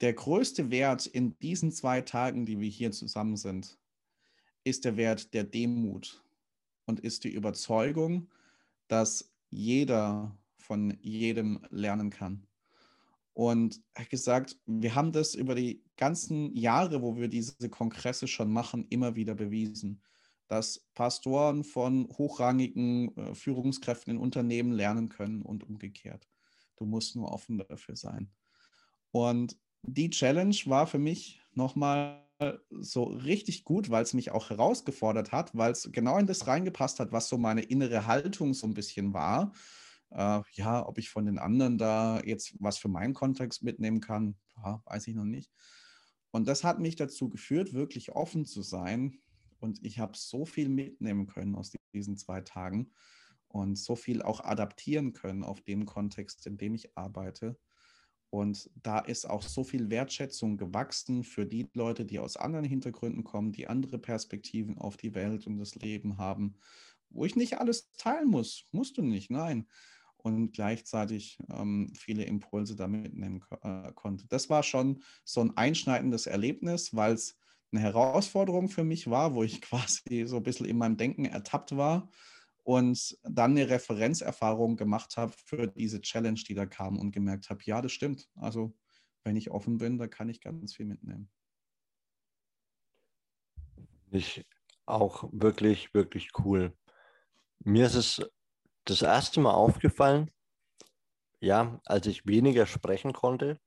der 0.00 0.14
größte 0.14 0.70
Wert 0.70 1.06
in 1.06 1.38
diesen 1.38 1.70
zwei 1.70 2.00
Tagen, 2.00 2.44
die 2.44 2.58
wir 2.58 2.68
hier 2.68 2.90
zusammen 2.90 3.36
sind, 3.36 3.78
ist 4.64 4.84
der 4.84 4.96
Wert 4.96 5.34
der 5.34 5.44
Demut 5.44 6.24
und 6.86 7.00
ist 7.00 7.24
die 7.24 7.32
Überzeugung, 7.32 8.28
dass 8.88 9.32
jeder 9.50 10.36
von 10.62 10.96
jedem 11.00 11.60
lernen 11.70 12.10
kann. 12.10 12.46
Und 13.34 13.80
er 13.94 14.04
hat 14.04 14.10
gesagt, 14.10 14.58
wir 14.66 14.94
haben 14.94 15.12
das 15.12 15.34
über 15.34 15.54
die 15.54 15.82
ganzen 15.96 16.54
Jahre, 16.54 17.02
wo 17.02 17.16
wir 17.16 17.28
diese 17.28 17.70
Kongresse 17.70 18.28
schon 18.28 18.52
machen, 18.52 18.86
immer 18.90 19.16
wieder 19.16 19.34
bewiesen 19.34 20.02
dass 20.52 20.80
Pastoren 20.92 21.64
von 21.64 22.06
hochrangigen 22.18 23.16
äh, 23.16 23.34
Führungskräften 23.34 24.12
in 24.12 24.20
Unternehmen 24.20 24.72
lernen 24.72 25.08
können 25.08 25.40
und 25.40 25.64
umgekehrt. 25.64 26.28
Du 26.76 26.84
musst 26.84 27.16
nur 27.16 27.32
offen 27.32 27.56
dafür 27.56 27.96
sein. 27.96 28.30
Und 29.12 29.56
die 29.80 30.10
Challenge 30.10 30.54
war 30.66 30.86
für 30.86 30.98
mich 30.98 31.40
nochmal 31.54 32.22
so 32.68 33.04
richtig 33.04 33.64
gut, 33.64 33.88
weil 33.88 34.02
es 34.02 34.12
mich 34.12 34.30
auch 34.30 34.50
herausgefordert 34.50 35.32
hat, 35.32 35.56
weil 35.56 35.72
es 35.72 35.88
genau 35.90 36.18
in 36.18 36.26
das 36.26 36.46
reingepasst 36.46 37.00
hat, 37.00 37.12
was 37.12 37.28
so 37.28 37.38
meine 37.38 37.62
innere 37.62 38.06
Haltung 38.06 38.52
so 38.52 38.66
ein 38.66 38.74
bisschen 38.74 39.14
war. 39.14 39.52
Äh, 40.14 40.42
ja, 40.52 40.86
ob 40.86 40.98
ich 40.98 41.10
von 41.10 41.26
den 41.26 41.38
anderen 41.38 41.78
da 41.78 42.20
jetzt 42.20 42.54
was 42.60 42.78
für 42.78 42.88
meinen 42.88 43.14
Kontext 43.14 43.62
mitnehmen 43.62 44.00
kann, 44.00 44.36
ja, 44.56 44.82
weiß 44.86 45.06
ich 45.08 45.14
noch 45.14 45.24
nicht. 45.24 45.50
Und 46.30 46.48
das 46.48 46.64
hat 46.64 46.80
mich 46.80 46.96
dazu 46.96 47.28
geführt, 47.28 47.72
wirklich 47.74 48.12
offen 48.12 48.44
zu 48.44 48.62
sein 48.62 49.18
und 49.60 49.84
ich 49.84 49.98
habe 49.98 50.16
so 50.16 50.44
viel 50.44 50.68
mitnehmen 50.68 51.26
können 51.26 51.54
aus 51.54 51.72
diesen 51.94 52.16
zwei 52.16 52.40
Tagen 52.40 52.90
und 53.48 53.76
so 53.76 53.96
viel 53.96 54.22
auch 54.22 54.40
adaptieren 54.40 55.12
können 55.12 55.44
auf 55.44 55.60
den 55.60 55.86
Kontext, 55.86 56.46
in 56.46 56.56
dem 56.56 56.74
ich 56.74 56.96
arbeite. 56.96 57.58
Und 58.30 58.70
da 58.74 58.98
ist 58.98 59.28
auch 59.28 59.42
so 59.42 59.62
viel 59.62 59.90
Wertschätzung 59.90 60.56
gewachsen 60.56 61.22
für 61.22 61.44
die 61.44 61.68
Leute, 61.74 62.06
die 62.06 62.18
aus 62.18 62.38
anderen 62.38 62.64
Hintergründen 62.64 63.24
kommen, 63.24 63.52
die 63.52 63.68
andere 63.68 63.98
Perspektiven 63.98 64.78
auf 64.78 64.96
die 64.96 65.14
Welt 65.14 65.46
und 65.46 65.58
das 65.58 65.74
Leben 65.74 66.16
haben, 66.16 66.56
wo 67.10 67.26
ich 67.26 67.36
nicht 67.36 67.58
alles 67.58 67.92
teilen 67.92 68.28
muss. 68.28 68.66
Musst 68.72 68.96
du 68.96 69.02
nicht, 69.02 69.30
nein. 69.30 69.68
Und 70.22 70.52
gleichzeitig 70.52 71.38
ähm, 71.50 71.92
viele 71.96 72.24
Impulse 72.24 72.76
da 72.76 72.86
mitnehmen 72.86 73.44
äh, 73.62 73.92
konnte. 73.92 74.26
Das 74.28 74.48
war 74.48 74.62
schon 74.62 75.02
so 75.24 75.40
ein 75.40 75.56
einschneidendes 75.56 76.26
Erlebnis, 76.26 76.94
weil 76.94 77.14
es 77.14 77.36
eine 77.72 77.80
Herausforderung 77.82 78.68
für 78.68 78.84
mich 78.84 79.10
war, 79.10 79.34
wo 79.34 79.42
ich 79.42 79.60
quasi 79.62 80.24
so 80.26 80.36
ein 80.36 80.42
bisschen 80.42 80.66
in 80.66 80.78
meinem 80.78 80.96
Denken 80.96 81.24
ertappt 81.24 81.76
war 81.76 82.08
und 82.64 83.18
dann 83.24 83.52
eine 83.52 83.68
Referenzerfahrung 83.68 84.76
gemacht 84.76 85.16
habe 85.16 85.32
für 85.44 85.66
diese 85.66 86.00
Challenge, 86.00 86.40
die 86.46 86.54
da 86.54 86.66
kam 86.66 86.98
und 86.98 87.12
gemerkt 87.12 87.50
habe, 87.50 87.60
ja, 87.64 87.82
das 87.82 87.92
stimmt. 87.92 88.28
Also 88.36 88.76
wenn 89.24 89.36
ich 89.36 89.50
offen 89.50 89.78
bin, 89.78 89.98
da 89.98 90.06
kann 90.06 90.28
ich 90.28 90.40
ganz 90.40 90.74
viel 90.74 90.86
mitnehmen. 90.86 91.30
Ich 94.10 94.46
auch 94.84 95.28
wirklich, 95.32 95.94
wirklich 95.94 96.30
cool. 96.44 96.76
Mir 97.64 97.86
ist 97.86 97.94
es 97.94 98.22
das 98.84 99.02
erste 99.02 99.40
Mal 99.40 99.52
aufgefallen, 99.52 100.30
ja, 101.40 101.80
als 101.84 102.06
ich 102.06 102.26
weniger 102.26 102.66
sprechen 102.66 103.12
konnte, 103.12 103.58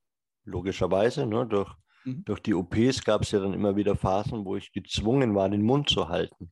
logischerweise, 0.46 1.26
ne, 1.26 1.46
durch 1.46 1.76
Mhm. 2.06 2.24
Durch 2.26 2.40
die 2.40 2.54
OPs 2.54 3.04
gab 3.04 3.24
es 3.24 3.32
ja 3.32 3.40
dann 3.40 3.54
immer 3.54 3.76
wieder 3.76 3.96
Phasen, 3.96 4.46
wo 4.46 4.56
ich 4.56 4.72
gezwungen 4.72 5.36
war, 5.36 5.50
den 5.50 5.64
Mund 5.64 5.90
zu 5.90 6.08
halten. 6.08 6.52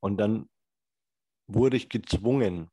Und 0.00 0.18
dann 0.18 0.48
wurde 1.46 1.76
ich 1.76 1.88
gezwungen 1.88 2.70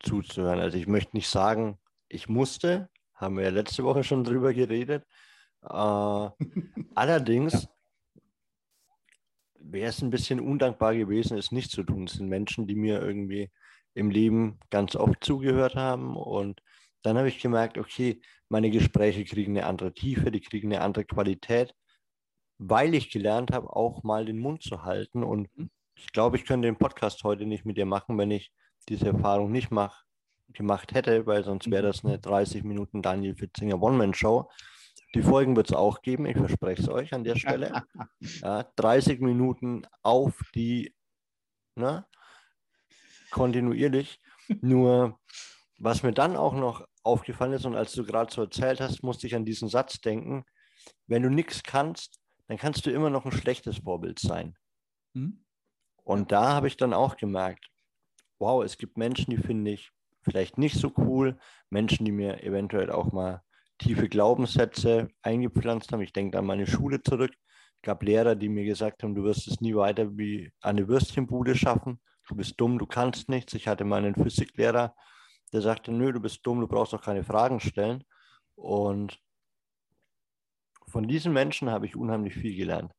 zuzuhören. 0.00 0.60
Also 0.60 0.78
ich 0.78 0.86
möchte 0.86 1.16
nicht 1.16 1.28
sagen, 1.28 1.78
ich 2.08 2.28
musste, 2.28 2.88
haben 3.14 3.36
wir 3.36 3.44
ja 3.44 3.50
letzte 3.50 3.84
Woche 3.84 4.04
schon 4.04 4.24
drüber 4.24 4.54
geredet. 4.54 5.04
Äh, 5.62 5.68
allerdings 6.94 7.64
ja. 7.64 7.70
wäre 9.54 9.90
es 9.90 10.02
ein 10.02 10.10
bisschen 10.10 10.40
undankbar 10.40 10.94
gewesen, 10.94 11.36
es 11.36 11.52
nicht 11.52 11.70
zu 11.70 11.82
tun. 11.82 12.04
Es 12.04 12.14
sind 12.14 12.28
Menschen, 12.28 12.66
die 12.66 12.76
mir 12.76 13.02
irgendwie 13.02 13.50
im 13.94 14.10
Leben 14.10 14.58
ganz 14.70 14.96
oft 14.96 15.24
zugehört 15.24 15.74
haben. 15.74 16.16
Und 16.16 16.62
dann 17.02 17.16
habe 17.16 17.28
ich 17.28 17.40
gemerkt, 17.40 17.78
okay, 17.78 18.20
meine 18.48 18.70
Gespräche 18.70 19.24
kriegen 19.24 19.56
eine 19.56 19.66
andere 19.66 19.92
Tiefe, 19.92 20.30
die 20.30 20.40
kriegen 20.40 20.72
eine 20.72 20.82
andere 20.82 21.04
Qualität, 21.04 21.74
weil 22.58 22.94
ich 22.94 23.10
gelernt 23.10 23.52
habe, 23.52 23.74
auch 23.74 24.02
mal 24.02 24.24
den 24.24 24.38
Mund 24.38 24.62
zu 24.62 24.84
halten. 24.84 25.22
Und 25.22 25.48
mhm. 25.56 25.70
ich 25.94 26.12
glaube, 26.12 26.36
ich 26.36 26.44
könnte 26.44 26.68
den 26.68 26.78
Podcast 26.78 27.22
heute 27.24 27.46
nicht 27.46 27.64
mit 27.64 27.76
dir 27.76 27.86
machen, 27.86 28.18
wenn 28.18 28.30
ich 28.30 28.52
diese 28.88 29.08
Erfahrung 29.08 29.52
nicht 29.52 29.70
mach, 29.70 30.04
gemacht 30.52 30.94
hätte, 30.94 31.26
weil 31.26 31.44
sonst 31.44 31.70
wäre 31.70 31.82
das 31.82 32.04
eine 32.04 32.18
30 32.18 32.64
Minuten 32.64 33.02
Daniel 33.02 33.34
Fitzinger 33.34 33.80
One-Man-Show. 33.80 34.48
Die 35.14 35.22
Folgen 35.22 35.56
wird 35.56 35.70
es 35.70 35.76
auch 35.76 36.02
geben, 36.02 36.26
ich 36.26 36.36
verspreche 36.36 36.82
es 36.82 36.88
euch 36.88 37.14
an 37.14 37.24
der 37.24 37.36
Stelle. 37.36 37.82
Ja, 38.42 38.64
30 38.76 39.20
Minuten 39.20 39.82
auf 40.02 40.40
die, 40.54 40.94
ne, 41.76 42.06
kontinuierlich. 43.30 44.20
Nur, 44.60 45.18
was 45.78 46.02
mir 46.02 46.12
dann 46.12 46.36
auch 46.36 46.54
noch 46.54 46.86
aufgefallen 47.02 47.52
ist 47.52 47.64
und 47.64 47.76
als 47.76 47.92
du 47.92 48.04
gerade 48.04 48.32
so 48.32 48.42
erzählt 48.42 48.80
hast, 48.80 49.02
musste 49.02 49.26
ich 49.26 49.34
an 49.34 49.44
diesen 49.44 49.68
Satz 49.68 50.00
denken, 50.00 50.44
wenn 51.06 51.22
du 51.22 51.30
nichts 51.30 51.62
kannst, 51.62 52.18
dann 52.46 52.58
kannst 52.58 52.86
du 52.86 52.90
immer 52.90 53.10
noch 53.10 53.24
ein 53.24 53.32
schlechtes 53.32 53.78
Vorbild 53.78 54.18
sein. 54.18 54.56
Mhm. 55.14 55.44
Und 56.04 56.32
da 56.32 56.54
habe 56.54 56.68
ich 56.68 56.76
dann 56.76 56.94
auch 56.94 57.16
gemerkt, 57.16 57.68
wow, 58.38 58.64
es 58.64 58.78
gibt 58.78 58.96
Menschen, 58.96 59.30
die 59.30 59.36
finde 59.36 59.72
ich 59.72 59.90
vielleicht 60.22 60.58
nicht 60.58 60.76
so 60.76 60.92
cool, 60.96 61.38
Menschen, 61.70 62.04
die 62.04 62.12
mir 62.12 62.42
eventuell 62.42 62.90
auch 62.90 63.12
mal 63.12 63.42
tiefe 63.78 64.08
Glaubenssätze 64.08 65.08
eingepflanzt 65.22 65.92
haben. 65.92 66.00
Ich 66.00 66.12
denke 66.12 66.38
an 66.38 66.46
meine 66.46 66.66
Schule 66.66 67.02
zurück. 67.02 67.32
Es 67.76 67.82
gab 67.82 68.02
Lehrer, 68.02 68.34
die 68.34 68.48
mir 68.48 68.64
gesagt 68.64 69.02
haben, 69.02 69.14
du 69.14 69.22
wirst 69.22 69.46
es 69.48 69.60
nie 69.60 69.74
weiter 69.74 70.16
wie 70.16 70.50
eine 70.60 70.88
Würstchenbude 70.88 71.54
schaffen. 71.54 72.00
Du 72.28 72.36
bist 72.36 72.60
dumm, 72.60 72.78
du 72.78 72.86
kannst 72.86 73.28
nichts. 73.30 73.54
Ich 73.54 73.66
hatte 73.66 73.84
meinen 73.84 74.14
Physiklehrer, 74.14 74.94
der 75.52 75.62
sagte, 75.62 75.92
nö, 75.92 76.12
du 76.12 76.20
bist 76.20 76.46
dumm, 76.46 76.60
du 76.60 76.68
brauchst 76.68 76.94
auch 76.94 77.02
keine 77.02 77.24
Fragen 77.24 77.58
stellen. 77.58 78.04
Und 78.54 79.18
von 80.86 81.08
diesen 81.08 81.32
Menschen 81.32 81.70
habe 81.70 81.86
ich 81.86 81.96
unheimlich 81.96 82.34
viel 82.34 82.54
gelernt. 82.54 82.92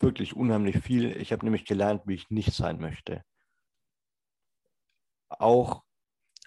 Wirklich 0.00 0.34
unheimlich 0.34 0.78
viel. 0.78 1.16
Ich 1.16 1.32
habe 1.32 1.44
nämlich 1.44 1.64
gelernt, 1.64 2.02
wie 2.06 2.14
ich 2.14 2.28
nicht 2.28 2.52
sein 2.52 2.80
möchte. 2.80 3.22
Auch 5.28 5.84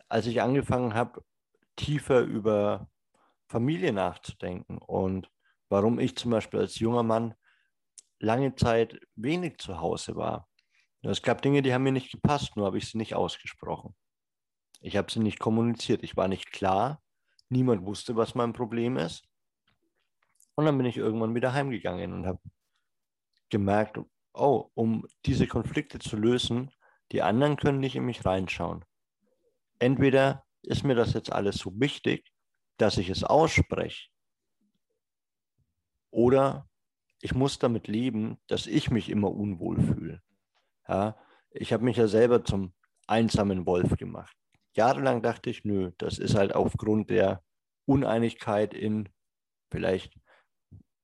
als 0.09 0.25
ich 0.25 0.41
angefangen 0.41 0.93
habe, 0.93 1.23
tiefer 1.77 2.21
über 2.21 2.89
Familie 3.47 3.93
nachzudenken 3.93 4.79
und 4.79 5.31
warum 5.69 5.97
ich 5.99 6.17
zum 6.17 6.31
Beispiel 6.31 6.59
als 6.59 6.79
junger 6.79 7.03
Mann 7.03 7.35
lange 8.19 8.55
Zeit 8.55 8.99
wenig 9.15 9.59
zu 9.59 9.79
Hause 9.79 10.17
war. 10.17 10.48
Es 11.01 11.21
gab 11.21 11.41
Dinge, 11.41 11.61
die 11.61 11.73
haben 11.73 11.83
mir 11.83 11.91
nicht 11.91 12.11
gepasst, 12.11 12.55
nur 12.55 12.65
habe 12.65 12.77
ich 12.77 12.89
sie 12.89 12.97
nicht 12.97 13.15
ausgesprochen. 13.15 13.95
Ich 14.81 14.97
habe 14.97 15.11
sie 15.11 15.19
nicht 15.19 15.39
kommuniziert. 15.39 16.03
Ich 16.03 16.17
war 16.17 16.27
nicht 16.27 16.51
klar. 16.51 17.01
Niemand 17.49 17.85
wusste, 17.85 18.15
was 18.15 18.35
mein 18.35 18.53
Problem 18.53 18.97
ist. 18.97 19.23
Und 20.55 20.65
dann 20.65 20.77
bin 20.77 20.85
ich 20.85 20.97
irgendwann 20.97 21.35
wieder 21.35 21.53
heimgegangen 21.53 22.13
und 22.13 22.25
habe 22.25 22.39
gemerkt, 23.49 23.99
oh, 24.33 24.69
um 24.73 25.07
diese 25.25 25.47
Konflikte 25.47 25.99
zu 25.99 26.17
lösen, 26.17 26.71
die 27.11 27.21
anderen 27.21 27.55
können 27.55 27.79
nicht 27.79 27.95
in 27.95 28.05
mich 28.05 28.25
reinschauen. 28.25 28.85
Entweder 29.79 30.45
ist 30.61 30.83
mir 30.83 30.95
das 30.95 31.13
jetzt 31.13 31.31
alles 31.31 31.55
so 31.57 31.71
wichtig, 31.79 32.29
dass 32.77 32.97
ich 32.97 33.09
es 33.09 33.23
ausspreche, 33.23 34.09
oder 36.11 36.67
ich 37.21 37.33
muss 37.33 37.59
damit 37.59 37.87
leben, 37.87 38.37
dass 38.47 38.67
ich 38.67 38.89
mich 38.89 39.09
immer 39.09 39.31
unwohl 39.31 39.79
fühle. 39.81 40.21
Ja, 40.89 41.15
ich 41.51 41.71
habe 41.71 41.85
mich 41.85 41.97
ja 41.97 42.07
selber 42.07 42.43
zum 42.43 42.73
einsamen 43.07 43.65
Wolf 43.65 43.95
gemacht 43.95 44.35
jahrelang 44.79 45.21
dachte 45.21 45.49
ich, 45.49 45.65
nö, 45.65 45.91
das 45.97 46.17
ist 46.19 46.35
halt 46.35 46.55
aufgrund 46.55 47.09
der 47.09 47.43
Uneinigkeit 47.85 48.73
in 48.73 49.09
vielleicht 49.71 50.13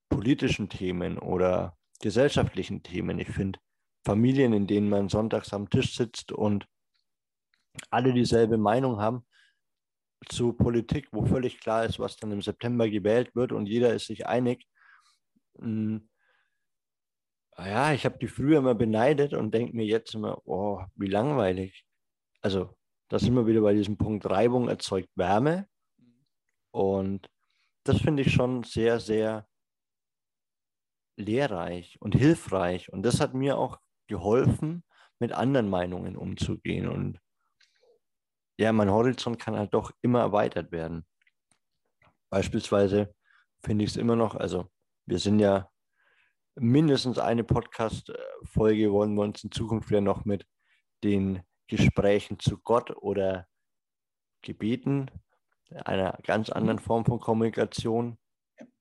politischen 0.10 0.69
Themen 0.69 1.17
oder 1.17 1.78
gesellschaftlichen 2.00 2.84
Themen. 2.84 3.19
Ich 3.19 3.30
finde 3.30 3.60
Familien, 4.06 4.54
in 4.54 4.67
denen 4.67 4.89
man 4.89 5.10
sonntags 5.10 5.54
am 5.54 5.69
Tisch 5.69 5.95
sitzt 5.95 6.32
und 6.32 6.67
alle 7.89 8.13
dieselbe 8.13 8.58
Meinung 8.58 9.00
haben 9.00 9.26
zu 10.30 10.54
Politik, 10.54 11.10
wo 11.12 11.26
völlig 11.26 11.60
klar 11.60 11.86
ist, 11.86 12.00
was 12.00 12.15
dann 12.15 12.32
im 12.32 12.41
September 12.41 12.89
gewählt 12.89 13.36
wird 13.36 13.52
und 13.52 13.65
jeder 13.65 13.93
ist 13.93 14.08
sich 14.08 14.26
einig. 14.26 14.65
Hm, 17.55 17.65
ja, 17.65 17.93
ich 17.93 18.05
habe 18.05 18.17
die 18.17 18.27
früher 18.27 18.59
immer 18.59 18.75
beneidet 18.75 19.33
und 19.33 19.53
denke 19.53 19.75
mir 19.75 19.85
jetzt 19.85 20.13
immer, 20.13 20.41
oh, 20.45 20.83
wie 20.95 21.07
langweilig. 21.07 21.85
Also 22.41 22.75
da 23.09 23.19
sind 23.19 23.35
wir 23.35 23.47
wieder 23.47 23.61
bei 23.61 23.73
diesem 23.73 23.97
Punkt, 23.97 24.29
Reibung 24.29 24.69
erzeugt 24.69 25.09
Wärme. 25.15 25.67
Und 26.71 27.29
das 27.83 28.01
finde 28.01 28.23
ich 28.23 28.33
schon 28.33 28.63
sehr, 28.63 28.99
sehr 28.99 29.47
lehrreich 31.17 31.97
und 32.01 32.15
hilfreich. 32.15 32.91
Und 32.91 33.03
das 33.03 33.21
hat 33.21 33.33
mir 33.33 33.57
auch 33.57 33.79
geholfen, 34.07 34.83
mit 35.19 35.31
anderen 35.31 35.69
Meinungen 35.69 36.17
umzugehen. 36.17 36.87
Und 36.87 37.19
ja, 38.57 38.71
mein 38.73 38.91
Horizont 38.91 39.39
kann 39.39 39.55
halt 39.57 39.73
doch 39.73 39.91
immer 40.01 40.19
erweitert 40.19 40.71
werden. 40.71 41.05
Beispielsweise 42.29 43.15
finde 43.63 43.85
ich 43.85 43.91
es 43.91 43.97
immer 43.97 44.15
noch, 44.15 44.35
also 44.35 44.69
wir 45.05 45.19
sind 45.19 45.39
ja 45.39 45.69
mindestens 46.55 47.19
eine 47.19 47.43
Podcast-Folge, 47.43 48.91
wollen 48.91 49.15
wir 49.15 49.23
uns 49.23 49.43
in 49.43 49.51
Zukunft 49.51 49.91
ja 49.91 50.01
noch 50.01 50.25
mit 50.25 50.45
den 51.03 51.43
Gesprächen 51.67 52.39
zu 52.39 52.57
Gott 52.59 52.95
oder 52.95 53.47
Gebeten, 54.41 55.11
einer 55.83 56.17
ganz 56.23 56.49
anderen 56.49 56.79
Form 56.79 57.05
von 57.05 57.19
Kommunikation 57.19 58.17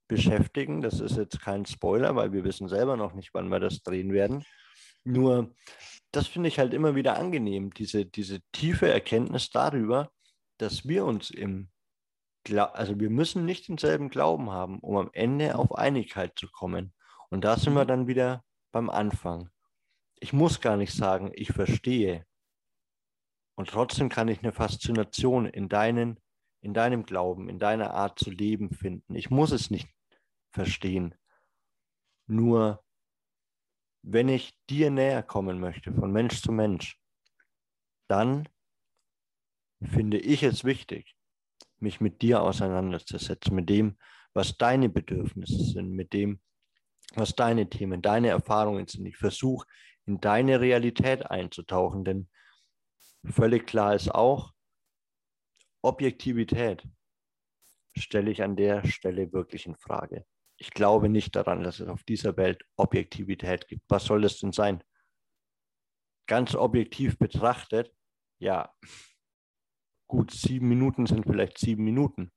beschäftigen. 0.06 0.80
Das 0.80 1.00
ist 1.00 1.16
jetzt 1.16 1.40
kein 1.40 1.66
Spoiler, 1.66 2.14
weil 2.14 2.32
wir 2.32 2.44
wissen 2.44 2.68
selber 2.68 2.96
noch 2.96 3.14
nicht, 3.14 3.30
wann 3.32 3.48
wir 3.48 3.60
das 3.60 3.82
drehen 3.82 4.12
werden. 4.12 4.44
Nur, 5.02 5.54
das 6.12 6.28
finde 6.28 6.48
ich 6.48 6.58
halt 6.58 6.72
immer 6.72 6.94
wieder 6.94 7.16
angenehm, 7.16 7.72
diese, 7.74 8.06
diese 8.06 8.40
tiefe 8.52 8.90
Erkenntnis 8.90 9.50
darüber, 9.50 10.10
dass 10.58 10.86
wir 10.86 11.04
uns 11.04 11.30
im, 11.30 11.70
also 12.50 12.98
wir 13.00 13.10
müssen 13.10 13.44
nicht 13.44 13.68
denselben 13.68 14.08
Glauben 14.10 14.50
haben, 14.50 14.80
um 14.80 14.96
am 14.96 15.10
Ende 15.12 15.56
auf 15.58 15.74
Einigkeit 15.74 16.32
zu 16.36 16.48
kommen. 16.50 16.94
Und 17.34 17.40
da 17.40 17.56
sind 17.56 17.74
wir 17.74 17.84
dann 17.84 18.06
wieder 18.06 18.44
beim 18.70 18.88
Anfang. 18.88 19.50
Ich 20.20 20.32
muss 20.32 20.60
gar 20.60 20.76
nicht 20.76 20.92
sagen, 20.92 21.32
ich 21.34 21.50
verstehe, 21.50 22.24
und 23.56 23.70
trotzdem 23.70 24.08
kann 24.08 24.28
ich 24.28 24.38
eine 24.38 24.52
Faszination 24.52 25.46
in, 25.46 25.68
deinen, 25.68 26.20
in 26.60 26.74
deinem 26.74 27.04
Glauben, 27.04 27.48
in 27.48 27.58
deiner 27.58 27.92
Art 27.92 28.20
zu 28.20 28.30
leben 28.30 28.70
finden. 28.70 29.16
Ich 29.16 29.30
muss 29.30 29.50
es 29.50 29.68
nicht 29.68 29.88
verstehen. 30.52 31.16
Nur 32.28 32.84
wenn 34.02 34.28
ich 34.28 34.56
dir 34.70 34.92
näher 34.92 35.24
kommen 35.24 35.58
möchte, 35.58 35.92
von 35.92 36.12
Mensch 36.12 36.40
zu 36.40 36.52
Mensch, 36.52 37.00
dann 38.06 38.48
finde 39.82 40.18
ich 40.18 40.44
es 40.44 40.62
wichtig, 40.62 41.16
mich 41.80 42.00
mit 42.00 42.22
dir 42.22 42.42
auseinanderzusetzen, 42.42 43.56
mit 43.56 43.68
dem, 43.68 43.98
was 44.34 44.56
deine 44.56 44.88
Bedürfnisse 44.88 45.64
sind, 45.64 45.90
mit 45.90 46.12
dem, 46.12 46.40
was 47.16 47.34
deine 47.34 47.68
Themen, 47.68 48.02
deine 48.02 48.28
Erfahrungen 48.28 48.86
sind. 48.86 49.06
Ich 49.06 49.16
versuche, 49.16 49.66
in 50.06 50.20
deine 50.20 50.60
Realität 50.60 51.30
einzutauchen, 51.30 52.04
denn 52.04 52.28
Völlig 53.30 53.66
klar 53.66 53.94
ist 53.94 54.14
auch, 54.14 54.52
Objektivität 55.82 56.86
stelle 57.96 58.30
ich 58.30 58.42
an 58.42 58.56
der 58.56 58.86
Stelle 58.86 59.32
wirklich 59.32 59.66
in 59.66 59.76
Frage. 59.76 60.26
Ich 60.56 60.70
glaube 60.70 61.08
nicht 61.08 61.34
daran, 61.34 61.62
dass 61.62 61.80
es 61.80 61.88
auf 61.88 62.04
dieser 62.04 62.36
Welt 62.36 62.62
Objektivität 62.76 63.66
gibt. 63.66 63.82
Was 63.88 64.04
soll 64.04 64.22
das 64.22 64.38
denn 64.38 64.52
sein? 64.52 64.84
Ganz 66.26 66.54
objektiv 66.54 67.18
betrachtet, 67.18 67.94
ja, 68.38 68.74
gut, 70.06 70.30
sieben 70.30 70.68
Minuten 70.68 71.06
sind 71.06 71.24
vielleicht 71.24 71.58
sieben 71.58 71.84
Minuten. 71.84 72.30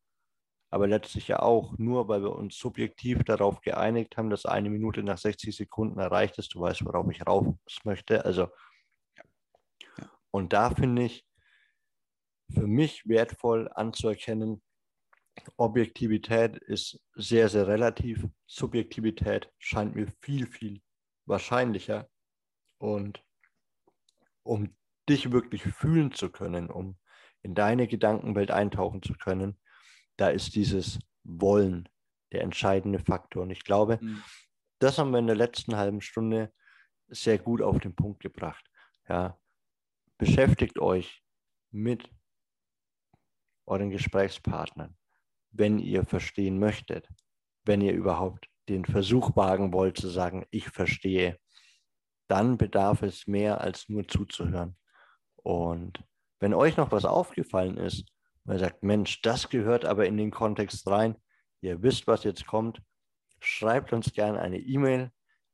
Aber 0.70 0.88
letztlich 0.88 1.30
ja 1.30 1.40
auch 1.40 1.78
nur, 1.78 2.08
weil 2.08 2.22
wir 2.22 2.36
uns 2.36 2.58
subjektiv 2.58 3.24
darauf 3.24 3.62
geeinigt 3.62 4.18
haben, 4.18 4.30
dass 4.30 4.46
eine 4.46 4.70
Minute 4.70 5.02
nach 5.02 5.18
60 5.18 5.56
Sekunden 5.56 6.00
erreicht 6.00 6.38
ist. 6.38 6.54
Du 6.54 6.60
weißt, 6.60 6.86
worauf 6.86 7.10
ich 7.10 7.26
raus 7.26 7.56
möchte. 7.84 8.26
Also 8.26 8.50
und 10.32 10.54
da 10.54 10.70
finde 10.70 11.04
ich 11.04 11.26
für 12.54 12.68
mich 12.68 13.08
wertvoll 13.08 13.70
anzuerkennen, 13.74 14.62
Objektivität 15.56 16.58
ist 16.58 17.00
sehr, 17.16 17.50
sehr 17.50 17.68
relativ. 17.68 18.28
Subjektivität 18.48 19.52
scheint 19.60 19.96
mir 19.96 20.08
viel, 20.22 20.48
viel 20.48 20.82
wahrscheinlicher. 21.26 22.10
Und 22.80 23.24
um 24.44 24.76
dich 25.10 25.32
wirklich 25.32 25.64
fühlen 25.64 26.12
zu 26.12 26.32
können, 26.32 26.70
um 26.70 26.98
in 27.42 27.56
deine 27.56 27.88
Gedankenwelt 27.88 28.52
eintauchen 28.52 29.02
zu 29.02 29.14
können, 29.14 29.60
da 30.18 30.30
ist 30.30 30.56
dieses 30.56 31.00
Wollen 31.24 31.88
der 32.32 32.42
entscheidende 32.42 33.00
Faktor. 33.00 33.44
Und 33.44 33.52
ich 33.52 33.64
glaube, 33.64 34.00
mhm. 34.02 34.22
das 34.80 34.98
haben 34.98 35.12
wir 35.12 35.20
in 35.20 35.28
der 35.28 35.36
letzten 35.36 35.76
halben 35.76 36.02
Stunde 36.02 36.54
sehr 37.08 37.38
gut 37.38 37.62
auf 37.62 37.80
den 37.80 37.96
Punkt 37.96 38.20
gebracht. 38.22 38.70
Ja, 39.08 39.40
beschäftigt 40.18 40.80
euch 40.80 41.24
mit 41.72 42.10
euren 43.66 43.90
Gesprächspartnern, 43.90 44.98
wenn 45.52 45.80
ihr 45.80 46.06
verstehen 46.06 46.60
möchtet, 46.60 47.08
wenn 47.64 47.82
ihr 47.82 47.94
überhaupt 47.94 48.50
den 48.70 48.86
Versuch 48.86 49.36
wagen 49.36 49.72
wollt 49.72 49.98
zu 49.98 50.10
sagen, 50.10 50.46
ich 50.52 50.70
verstehe, 50.70 51.40
dann 52.28 52.58
bedarf 52.58 53.02
es 53.04 53.28
mehr 53.28 53.62
als 53.62 53.88
nur 53.88 54.08
zuzuhören. 54.08 54.78
Und 55.36 56.04
wenn 56.40 56.54
euch 56.54 56.76
noch 56.76 56.92
was 56.92 57.06
aufgefallen 57.06 57.78
ist, 57.78 58.06
und 58.48 58.54
ihr 58.54 58.60
sagt, 58.60 58.82
Mensch, 58.82 59.22
das 59.22 59.50
gehört 59.50 59.86
aber 59.86 60.08
in 60.08 60.18
den 60.18 60.32
Kontext 60.32 60.88
rein, 60.88 61.16
ihr 61.62 61.84
wisst, 61.84 62.08
was 62.08 62.24
jetzt 62.24 62.48
kommt, 62.48 62.82
schreibt 63.40 63.94
uns 63.94 64.14
gerne 64.14 64.40
eine 64.40 64.58
E-Mail 64.58 65.12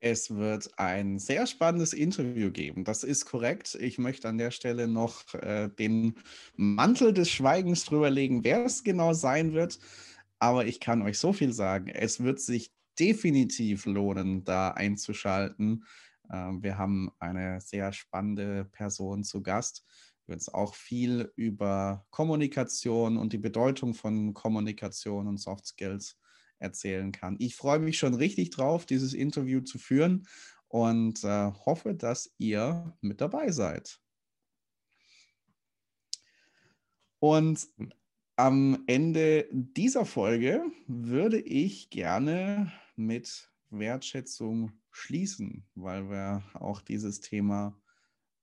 Es 0.01 0.33
wird 0.33 0.71
ein 0.77 1.19
sehr 1.19 1.45
spannendes 1.45 1.91
Interview 1.91 2.51
geben. 2.51 2.85
Das 2.85 3.03
ist 3.03 3.25
korrekt. 3.25 3.75
Ich 3.75 3.97
möchte 3.97 4.29
an 4.29 4.37
der 4.37 4.51
Stelle 4.51 4.87
noch 4.87 5.33
äh, 5.33 5.67
den 5.67 6.15
Mantel 6.55 7.13
des 7.13 7.29
Schweigens 7.29 7.83
drüber 7.83 8.09
legen, 8.09 8.45
wer 8.45 8.65
es 8.65 8.83
genau 8.83 9.13
sein 9.13 9.53
wird. 9.53 9.77
Aber 10.39 10.65
ich 10.65 10.79
kann 10.79 11.01
euch 11.01 11.19
so 11.19 11.33
viel 11.33 11.51
sagen. 11.51 11.89
Es 11.89 12.23
wird 12.23 12.39
sich 12.39 12.71
definitiv 12.97 13.85
lohnen, 13.85 14.45
da 14.45 14.71
einzuschalten. 14.71 15.83
Äh, 16.29 16.51
wir 16.61 16.77
haben 16.77 17.11
eine 17.19 17.59
sehr 17.59 17.91
spannende 17.91 18.65
Person 18.71 19.25
zu 19.25 19.41
Gast, 19.41 19.83
die 20.27 20.31
uns 20.31 20.47
auch 20.47 20.75
viel 20.75 21.33
über 21.35 22.05
Kommunikation 22.09 23.17
und 23.17 23.33
die 23.33 23.37
Bedeutung 23.37 23.93
von 23.93 24.33
Kommunikation 24.33 25.27
und 25.27 25.39
Soft 25.39 25.65
Skills 25.65 26.17
erzählen 26.59 27.11
kann. 27.11 27.37
Ich 27.39 27.55
freue 27.55 27.79
mich 27.79 27.97
schon 27.97 28.13
richtig 28.13 28.51
drauf, 28.51 28.85
dieses 28.85 29.13
Interview 29.13 29.61
zu 29.61 29.77
führen 29.77 30.27
und 30.67 31.23
äh, 31.23 31.51
hoffe, 31.65 31.95
dass 31.95 32.33
ihr 32.37 32.95
mit 33.01 33.21
dabei 33.21 33.51
seid. 33.51 33.99
Und 37.19 37.67
am 38.35 38.83
Ende 38.87 39.47
dieser 39.51 40.05
Folge 40.05 40.63
würde 40.87 41.39
ich 41.41 41.89
gerne 41.89 42.71
mit 42.95 43.51
Wertschätzung 43.69 44.71
schließen, 44.91 45.67
weil 45.75 46.09
wir 46.09 46.43
auch 46.53 46.81
dieses 46.81 47.19
Thema 47.19 47.77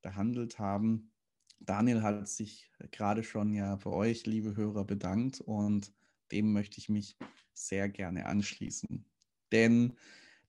behandelt 0.02 0.58
haben. 0.58 1.12
Daniel 1.60 2.02
hat 2.02 2.28
sich 2.28 2.70
gerade 2.90 3.24
schon 3.24 3.52
ja 3.54 3.76
bei 3.76 3.90
euch, 3.90 4.26
liebe 4.26 4.54
Hörer, 4.54 4.84
bedankt 4.84 5.40
und 5.40 5.92
dem 6.32 6.52
möchte 6.52 6.78
ich 6.78 6.88
mich 6.88 7.16
sehr 7.52 7.88
gerne 7.88 8.26
anschließen. 8.26 9.04
Denn 9.52 9.96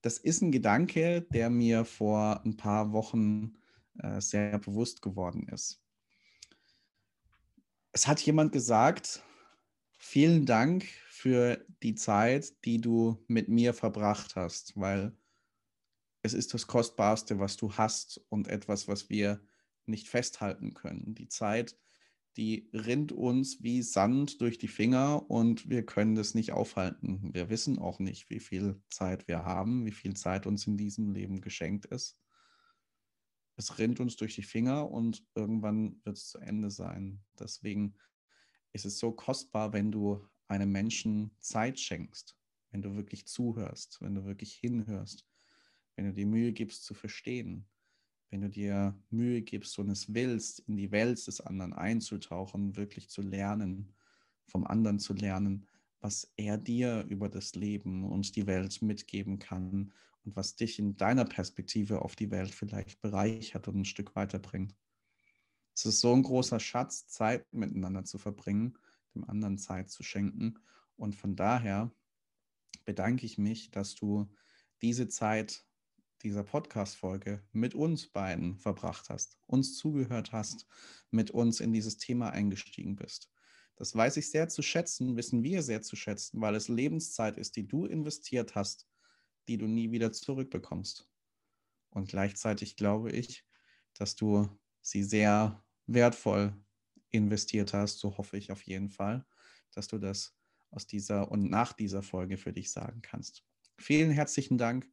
das 0.02 0.18
ist 0.18 0.42
ein 0.42 0.52
Gedanke, 0.52 1.22
der 1.32 1.50
mir 1.50 1.84
vor 1.84 2.44
ein 2.44 2.56
paar 2.56 2.92
Wochen 2.92 3.54
äh, 3.98 4.20
sehr 4.20 4.58
bewusst 4.58 5.02
geworden 5.02 5.48
ist. 5.48 5.82
Es 7.92 8.06
hat 8.06 8.20
jemand 8.20 8.52
gesagt, 8.52 9.22
vielen 9.98 10.46
Dank 10.46 10.84
für 11.08 11.64
die 11.82 11.94
Zeit, 11.94 12.64
die 12.64 12.80
du 12.80 13.24
mit 13.26 13.48
mir 13.48 13.74
verbracht 13.74 14.36
hast, 14.36 14.78
weil 14.78 15.16
es 16.22 16.34
ist 16.34 16.54
das 16.54 16.66
Kostbarste, 16.66 17.38
was 17.38 17.56
du 17.56 17.72
hast 17.72 18.20
und 18.28 18.48
etwas, 18.48 18.86
was 18.86 19.08
wir 19.08 19.40
nicht 19.86 20.08
festhalten 20.08 20.74
können. 20.74 21.14
Die 21.14 21.28
Zeit, 21.28 21.76
die 22.38 22.70
rinnt 22.72 23.10
uns 23.10 23.64
wie 23.64 23.82
Sand 23.82 24.40
durch 24.40 24.58
die 24.58 24.68
Finger 24.68 25.28
und 25.28 25.68
wir 25.68 25.84
können 25.84 26.14
das 26.14 26.36
nicht 26.36 26.52
aufhalten. 26.52 27.34
Wir 27.34 27.50
wissen 27.50 27.80
auch 27.80 27.98
nicht, 27.98 28.30
wie 28.30 28.38
viel 28.38 28.80
Zeit 28.90 29.26
wir 29.26 29.44
haben, 29.44 29.84
wie 29.84 29.92
viel 29.92 30.14
Zeit 30.14 30.46
uns 30.46 30.64
in 30.68 30.76
diesem 30.76 31.10
Leben 31.10 31.40
geschenkt 31.40 31.86
ist. 31.86 32.16
Es 33.56 33.80
rinnt 33.80 33.98
uns 33.98 34.14
durch 34.14 34.36
die 34.36 34.44
Finger 34.44 34.88
und 34.88 35.26
irgendwann 35.34 36.00
wird 36.04 36.16
es 36.16 36.28
zu 36.28 36.38
Ende 36.38 36.70
sein. 36.70 37.24
Deswegen 37.40 37.96
ist 38.72 38.86
es 38.86 39.00
so 39.00 39.10
kostbar, 39.10 39.72
wenn 39.72 39.90
du 39.90 40.24
einem 40.46 40.70
Menschen 40.70 41.32
Zeit 41.40 41.80
schenkst, 41.80 42.38
wenn 42.70 42.82
du 42.82 42.94
wirklich 42.94 43.26
zuhörst, 43.26 44.00
wenn 44.00 44.14
du 44.14 44.24
wirklich 44.26 44.54
hinhörst, 44.54 45.26
wenn 45.96 46.04
du 46.04 46.12
dir 46.12 46.26
Mühe 46.26 46.52
gibst 46.52 46.84
zu 46.84 46.94
verstehen 46.94 47.68
wenn 48.30 48.42
du 48.42 48.50
dir 48.50 48.94
Mühe 49.10 49.42
gibst 49.42 49.78
und 49.78 49.90
es 49.90 50.12
willst, 50.12 50.60
in 50.60 50.76
die 50.76 50.90
Welt 50.90 51.26
des 51.26 51.40
anderen 51.40 51.72
einzutauchen, 51.72 52.76
wirklich 52.76 53.08
zu 53.08 53.22
lernen, 53.22 53.94
vom 54.46 54.66
anderen 54.66 54.98
zu 54.98 55.14
lernen, 55.14 55.66
was 56.00 56.32
er 56.36 56.58
dir 56.58 57.04
über 57.08 57.28
das 57.28 57.54
Leben 57.54 58.04
und 58.04 58.36
die 58.36 58.46
Welt 58.46 58.82
mitgeben 58.82 59.38
kann 59.38 59.92
und 60.24 60.36
was 60.36 60.56
dich 60.56 60.78
in 60.78 60.96
deiner 60.96 61.24
Perspektive 61.24 62.02
auf 62.02 62.16
die 62.16 62.30
Welt 62.30 62.50
vielleicht 62.50 63.00
bereichert 63.00 63.68
und 63.68 63.80
ein 63.80 63.84
Stück 63.84 64.14
weiterbringt. 64.14 64.74
Es 65.74 65.86
ist 65.86 66.00
so 66.00 66.12
ein 66.12 66.22
großer 66.22 66.60
Schatz, 66.60 67.06
Zeit 67.06 67.52
miteinander 67.52 68.04
zu 68.04 68.18
verbringen, 68.18 68.76
dem 69.14 69.24
anderen 69.24 69.58
Zeit 69.58 69.90
zu 69.90 70.02
schenken. 70.02 70.58
Und 70.96 71.14
von 71.14 71.36
daher 71.36 71.92
bedanke 72.84 73.26
ich 73.26 73.38
mich, 73.38 73.70
dass 73.70 73.94
du 73.94 74.28
diese 74.82 75.08
Zeit 75.08 75.64
dieser 76.22 76.42
Podcast-Folge 76.42 77.42
mit 77.52 77.74
uns 77.74 78.08
beiden 78.08 78.58
verbracht 78.58 79.08
hast, 79.08 79.38
uns 79.46 79.76
zugehört 79.76 80.32
hast, 80.32 80.66
mit 81.10 81.30
uns 81.30 81.60
in 81.60 81.72
dieses 81.72 81.98
Thema 81.98 82.30
eingestiegen 82.30 82.96
bist. 82.96 83.30
Das 83.76 83.94
weiß 83.94 84.16
ich 84.16 84.30
sehr 84.30 84.48
zu 84.48 84.62
schätzen, 84.62 85.16
wissen 85.16 85.44
wir 85.44 85.62
sehr 85.62 85.82
zu 85.82 85.94
schätzen, 85.94 86.40
weil 86.40 86.56
es 86.56 86.68
Lebenszeit 86.68 87.36
ist, 87.36 87.56
die 87.56 87.68
du 87.68 87.86
investiert 87.86 88.56
hast, 88.56 88.88
die 89.46 89.56
du 89.56 89.66
nie 89.66 89.92
wieder 89.92 90.12
zurückbekommst. 90.12 91.08
Und 91.90 92.08
gleichzeitig 92.08 92.76
glaube 92.76 93.12
ich, 93.12 93.44
dass 93.94 94.16
du 94.16 94.48
sie 94.82 95.04
sehr 95.04 95.64
wertvoll 95.86 96.54
investiert 97.10 97.72
hast, 97.72 97.98
so 97.98 98.18
hoffe 98.18 98.36
ich 98.36 98.50
auf 98.50 98.62
jeden 98.62 98.90
Fall, 98.90 99.24
dass 99.72 99.86
du 99.86 99.98
das 99.98 100.36
aus 100.70 100.86
dieser 100.86 101.30
und 101.30 101.48
nach 101.48 101.72
dieser 101.72 102.02
Folge 102.02 102.36
für 102.36 102.52
dich 102.52 102.70
sagen 102.70 103.00
kannst. 103.00 103.44
Vielen 103.78 104.10
herzlichen 104.10 104.58
Dank 104.58 104.90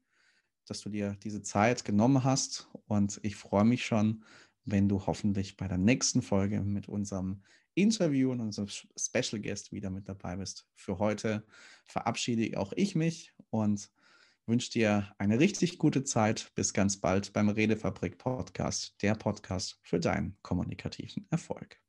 dass 0.65 0.81
du 0.81 0.89
dir 0.89 1.17
diese 1.23 1.41
Zeit 1.41 1.85
genommen 1.85 2.23
hast. 2.23 2.69
Und 2.87 3.19
ich 3.23 3.35
freue 3.35 3.65
mich 3.65 3.85
schon, 3.85 4.23
wenn 4.65 4.89
du 4.89 5.05
hoffentlich 5.05 5.57
bei 5.57 5.67
der 5.67 5.77
nächsten 5.77 6.21
Folge 6.21 6.61
mit 6.61 6.87
unserem 6.87 7.41
Interview 7.75 8.31
und 8.31 8.39
unserem 8.39 8.67
Special 8.67 9.41
Guest 9.41 9.71
wieder 9.71 9.89
mit 9.89 10.07
dabei 10.07 10.37
bist. 10.37 10.65
Für 10.75 10.97
heute 10.97 11.45
verabschiede 11.85 12.57
auch 12.57 12.73
ich 12.75 12.95
mich 12.95 13.33
und 13.49 13.91
wünsche 14.45 14.71
dir 14.71 15.13
eine 15.17 15.39
richtig 15.39 15.77
gute 15.77 16.03
Zeit. 16.03 16.51
Bis 16.55 16.73
ganz 16.73 16.97
bald 16.97 17.33
beim 17.33 17.49
Redefabrik 17.49 18.17
Podcast, 18.17 18.95
der 19.01 19.15
Podcast 19.15 19.79
für 19.83 19.99
deinen 19.99 20.37
kommunikativen 20.41 21.27
Erfolg. 21.29 21.84